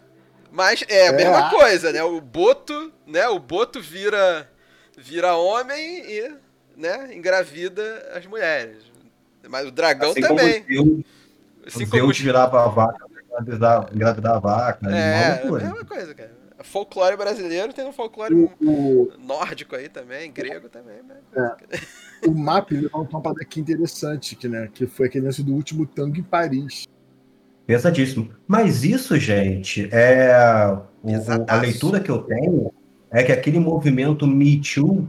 [0.52, 1.12] Mas é a é.
[1.12, 2.04] mesma coisa, né?
[2.04, 3.28] O Boto, né?
[3.28, 4.50] O Boto vira
[4.98, 6.36] vira homem e,
[6.76, 8.78] né, engravida as mulheres.
[9.48, 10.64] Mas o dragão assim também.
[10.64, 11.06] Como
[11.66, 13.06] assim como Deus virava a vaca,
[13.40, 14.90] engravidar, engravidar a vaca.
[14.90, 16.37] É, é a mesma coisa, cara.
[16.64, 19.12] Folclore brasileiro tem um folclore o, o...
[19.20, 20.98] nórdico aí também, grego também.
[21.04, 21.18] Né?
[21.36, 22.28] É.
[22.28, 25.86] O MAP levantou uma parada aqui interessante, que, né, que foi aquele lance do último
[25.86, 26.86] tango em Paris.
[27.66, 28.30] Pesadíssimo.
[28.48, 30.34] Mas isso, gente, é
[31.04, 31.12] o,
[31.48, 32.72] a leitura que eu tenho
[33.12, 35.08] é que aquele movimento Me Too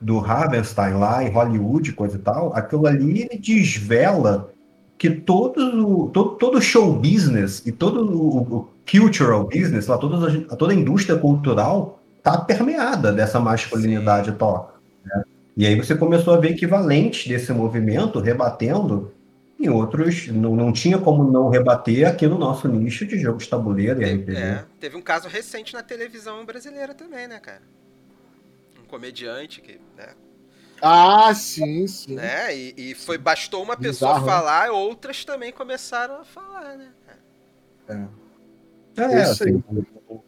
[0.00, 4.53] do Ravenstein lá em Hollywood, coisa e tal, aquilo ali ele desvela
[4.96, 10.76] que todo, todo, todo show business e todo o, cultural business, lá, toda, toda a
[10.76, 14.74] indústria cultural está permeada dessa masculinidade tóxica.
[15.04, 15.24] Né?
[15.56, 19.12] E aí você começou a ver equivalentes desse movimento rebatendo
[19.58, 20.28] em outros.
[20.28, 24.36] Não, não tinha como não rebater aqui no nosso nicho de jogos tabuleiro e RPG.
[24.36, 27.62] É, teve um caso recente na televisão brasileira também, né, cara?
[28.82, 29.80] Um comediante que.
[29.96, 30.08] Né,
[30.80, 32.14] ah, sim, sim.
[32.14, 32.56] Né?
[32.56, 34.32] E, e foi, bastou uma pessoa Bizarro, né?
[34.32, 34.70] falar, né?
[34.70, 36.88] outras também começaram a falar, né?
[37.88, 38.24] É.
[38.96, 39.62] É, assim,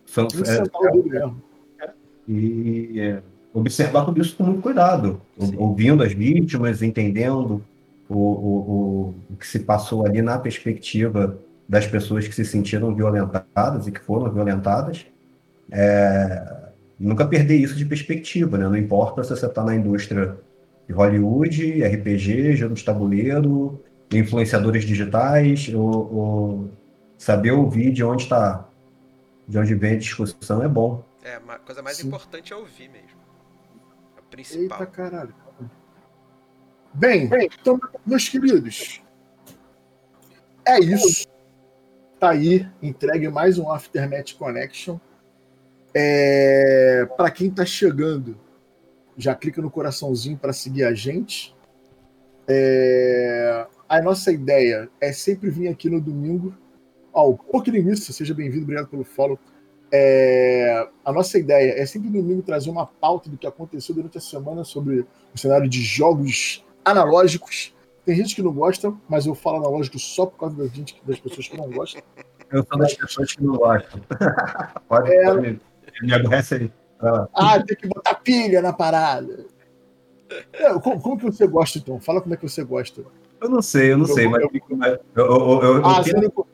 [0.06, 1.90] são, é, é,
[2.26, 3.22] e é,
[3.54, 5.54] observar tudo isso com muito cuidado, Sim.
[5.56, 7.64] ouvindo as vítimas, entendendo
[8.08, 11.38] o, o, o, que se passou ali na perspectiva
[11.68, 15.06] das pessoas que se sentiram violentadas e que foram violentadas.
[15.70, 16.65] É,
[16.98, 18.68] nunca perder isso de perspectiva, né?
[18.68, 20.38] Não importa se você está na indústria
[20.86, 23.82] de Hollywood, RPG, jogo de tabuleiro,
[24.12, 26.70] influenciadores digitais, ou, ou
[27.18, 28.68] saber ouvir de onde está,
[29.46, 31.04] de onde vem a discussão é bom.
[31.22, 32.08] É, a coisa mais Sim.
[32.08, 33.18] importante é ouvir mesmo.
[34.16, 34.80] A principal.
[34.80, 35.34] Eita caralho.
[36.94, 39.02] Bem, então, meus queridos,
[40.64, 41.26] é isso.
[42.18, 44.98] tá aí, entregue mais um Aftermath Connection.
[45.98, 48.36] É, para quem tá chegando,
[49.16, 51.56] já clica no coraçãozinho para seguir a gente.
[52.46, 56.54] É, a nossa ideia é sempre vir aqui no domingo.
[57.14, 59.38] Ó, o Pokélinguista, seja bem-vindo, obrigado pelo follow.
[59.90, 64.18] É, a nossa ideia é sempre no domingo trazer uma pauta do que aconteceu durante
[64.18, 67.74] a semana sobre o cenário de jogos analógicos.
[68.04, 71.18] Tem gente que não gosta, mas eu falo analógico só por causa da gente, das
[71.18, 72.02] pessoas que não gostam.
[72.52, 73.98] Eu sou das pessoas que não gostam.
[74.86, 75.24] pode, é...
[75.24, 75.60] pode
[76.02, 76.72] me, aborrece aí.
[77.00, 77.28] Ah.
[77.34, 79.44] ah, tem que botar pilha na parada.
[80.52, 82.00] É, como, como, que você gosta, então?
[82.00, 83.02] Fala como é que você gosta.
[83.40, 84.50] Eu não sei, eu não eu, sei, mas eu,
[85.14, 86.46] eu, eu, ah, penso,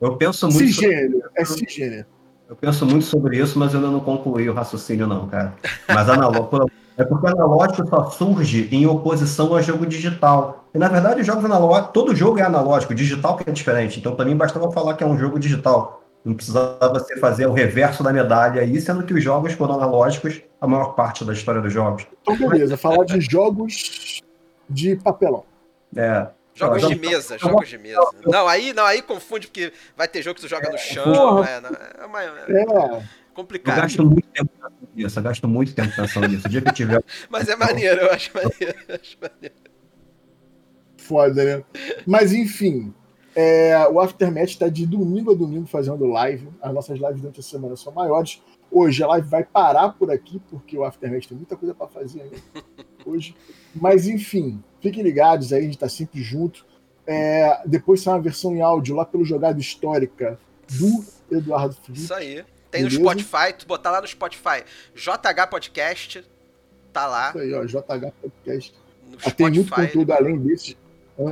[0.00, 0.58] eu penso muito.
[0.58, 1.30] Cisgênero, sobre...
[1.36, 2.06] é cisgênero.
[2.48, 5.54] Eu penso muito sobre isso, mas eu ainda não concluí o raciocínio, não, cara.
[5.86, 10.68] Mas analógico, é porque o analógico só surge em oposição ao jogo digital.
[10.74, 14.00] E na verdade, jogos analógicos, todo jogo é analógico, digital que é diferente.
[14.00, 15.99] Então, para mim, bastava falar que é um jogo digital.
[16.24, 20.42] Não precisava você fazer o reverso da medalha aí, sendo que os jogos foram analógicos
[20.60, 22.06] a maior parte da história dos jogos.
[22.22, 24.22] Então, beleza, falar de jogos
[24.68, 25.44] de papelão.
[25.96, 26.28] É.
[26.54, 28.00] Jogos de mesa, jogos de mesa.
[28.26, 31.42] Não, aí, não, aí confunde, porque vai ter jogo que tu joga no chão.
[31.42, 33.02] É, não, é, uma, é,
[33.32, 33.76] complicado.
[33.76, 36.46] Eu gasto muito tempo pensando nisso, eu gasto muito tempo pensando nisso.
[36.46, 37.02] O dia que tiver.
[37.30, 38.78] Mas é maneiro, eu acho maneiro.
[38.88, 39.54] Eu acho maneiro.
[40.98, 41.64] Foda, né?
[42.06, 42.92] Mas enfim,
[43.34, 46.48] é, o Aftermath está de domingo a domingo fazendo live.
[46.60, 48.42] As nossas lives durante a semana são maiores.
[48.70, 52.22] Hoje a live vai parar por aqui, porque o Aftermath tem muita coisa para fazer
[52.22, 52.36] ainda
[53.04, 53.34] hoje.
[53.74, 56.64] Mas enfim, fiquem ligados aí, a gente está sempre junto.
[57.06, 62.04] É, depois sai uma versão em áudio lá pelo Jogada Histórica do Eduardo Felipe.
[62.04, 62.44] Isso aí.
[62.70, 63.00] Tem Beleza?
[63.00, 64.62] no Spotify, tu botar lá no Spotify
[64.94, 66.24] JH Podcast,
[66.92, 67.30] tá lá.
[67.30, 68.74] Isso aí, ó, JH Podcast.
[69.08, 70.76] No Spotify, tem muito conteúdo além desse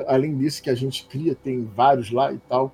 [0.06, 2.72] além desse que a gente cria, tem vários lá e tal.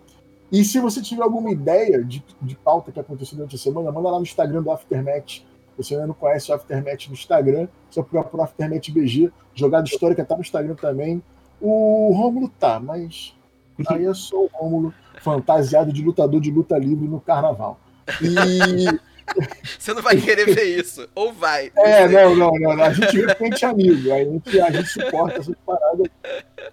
[0.51, 4.11] E se você tiver alguma ideia de, de pauta que aconteceu durante a semana, manda
[4.11, 5.43] lá no Instagram do Aftermath.
[5.77, 9.33] Você ainda não conhece o Aftermath no Instagram, só procurar por Aftermath BG.
[9.55, 11.23] Jogada histórica tá no Instagram também.
[11.61, 13.35] O Rômulo tá, mas
[13.89, 17.79] aí é só o Rômulo fantasiado de lutador de luta livre no carnaval.
[18.21, 18.87] E
[19.79, 21.09] Você não vai querer ver isso.
[21.15, 21.73] Ou vai.
[21.77, 22.83] É, não, não, não.
[22.83, 24.13] A gente vê porque a gente é amigo.
[24.13, 26.11] A gente, a gente suporta essa parada.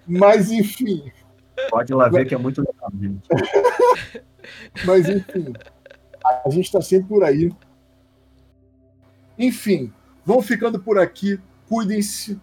[0.07, 1.11] Mas, enfim.
[1.69, 3.27] Pode ir lá ver que é muito legal, gente.
[4.85, 5.53] Mas, enfim.
[6.23, 7.51] A gente está sempre por aí.
[9.37, 9.91] Enfim,
[10.25, 11.39] vão ficando por aqui.
[11.67, 12.39] Cuidem-se.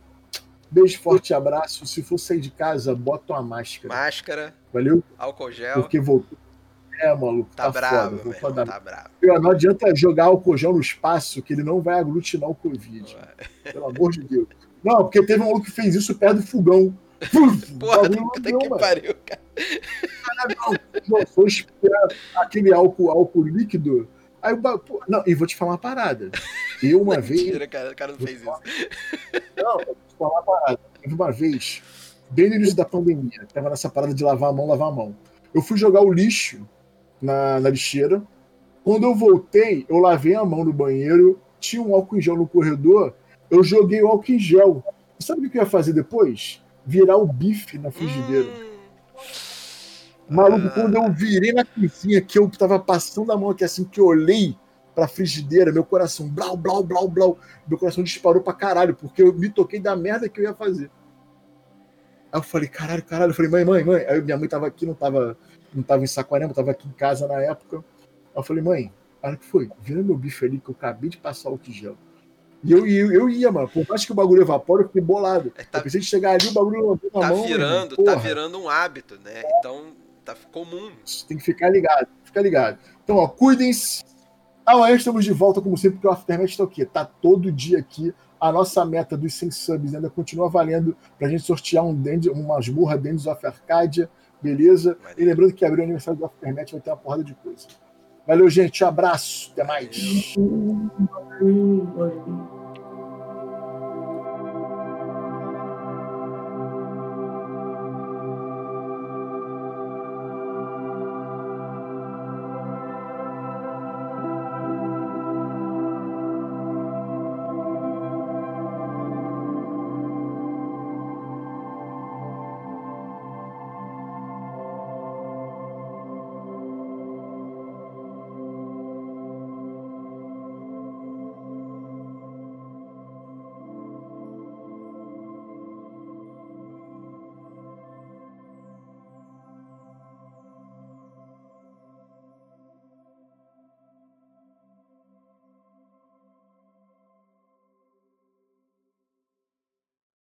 [0.71, 1.87] Beijo, forte abraço.
[1.87, 3.95] Se for sair de casa, bota uma máscara.
[3.95, 4.55] Máscara.
[4.73, 5.03] Valeu?
[5.17, 5.75] Álcool gel.
[5.75, 6.37] Porque voltou
[6.99, 7.51] é, maluco.
[7.55, 9.09] Tá, tá bravo, foda, tá bravo.
[9.23, 13.15] Não adianta jogar o cojão no espaço, que ele não vai aglutinar o Covid.
[13.15, 13.73] Ué.
[13.73, 14.49] Pelo amor de Deus.
[14.83, 16.97] Não, porque teve um maluco que fez isso perto do fogão.
[17.81, 19.41] Porra, puta que pariu, cara.
[21.09, 24.09] não, foi esperar aquele álcool, álcool líquido.
[24.41, 24.61] Aí o
[25.09, 26.31] Não, e vou te falar uma parada.
[26.81, 27.43] Eu uma vez.
[27.43, 28.61] Mentira, cara, o cara não fez falar...
[28.65, 28.89] isso.
[29.57, 30.81] Não, vou te falar uma parada.
[31.07, 31.83] Uma vez,
[32.31, 35.17] bem no início da pandemia, tava nessa parada de lavar a mão, lavar a mão.
[35.53, 36.69] Eu fui jogar o lixo
[37.21, 38.23] na, na lixeira.
[38.85, 42.47] Quando eu voltei, eu lavei a mão no banheiro, tinha um álcool em gel no
[42.47, 43.15] corredor,
[43.51, 44.83] eu joguei o álcool em gel.
[45.19, 46.65] Sabe o que eu ia fazer depois?
[46.87, 48.49] Virar o bife na frigideira.
[48.49, 48.69] Hum.
[50.29, 53.99] Maluco, quando eu virei na cozinha, que eu tava passando a mão aqui assim, que
[53.99, 54.55] eu olhei
[54.95, 59.33] pra frigideira, meu coração, blau, blau, blau, blau, meu coração disparou pra caralho, porque eu
[59.33, 60.91] me toquei da merda que eu ia fazer.
[62.31, 64.05] Aí eu falei, caralho, caralho, eu falei, mãe, mãe, mãe.
[64.07, 65.37] Aí minha mãe tava aqui, não tava
[65.75, 67.85] não estava em Saquarema, estava aqui em casa na época.
[68.35, 68.93] Eu falei, mãe,
[69.23, 71.99] olha que foi, vira meu bife ali que eu acabei de passar o tijolo.
[72.63, 73.69] E eu, eu, eu ia, mano.
[73.69, 75.53] Por mais que o bagulho evapore, eu fiquei bolado.
[75.57, 77.47] É, tá, eu pensei de chegar ali, o bagulho levantou na tá mão.
[77.47, 79.43] Virando, tá virando um hábito, né?
[79.59, 79.93] Então,
[80.25, 80.91] tá comum.
[81.29, 82.79] Tem que ficar ligado, fica ligado.
[83.05, 84.03] Então, ó, cuidem-se.
[84.67, 86.85] Amanhã estamos de volta, como sempre, porque o Aftermath está o quê?
[86.85, 88.13] Tá todo dia aqui.
[88.41, 92.55] A nossa meta dos 100 subs ainda continua valendo pra gente sortear um Dandy, uma
[92.55, 94.11] masmurra Dendes of Arcadia
[94.41, 94.97] Beleza?
[95.17, 97.67] E lembrando que abrir o aniversário do Aftermath vai ter uma porrada de coisa.
[98.27, 98.85] Valeu, gente.
[98.85, 99.51] Um abraço.
[99.53, 100.35] Até mais.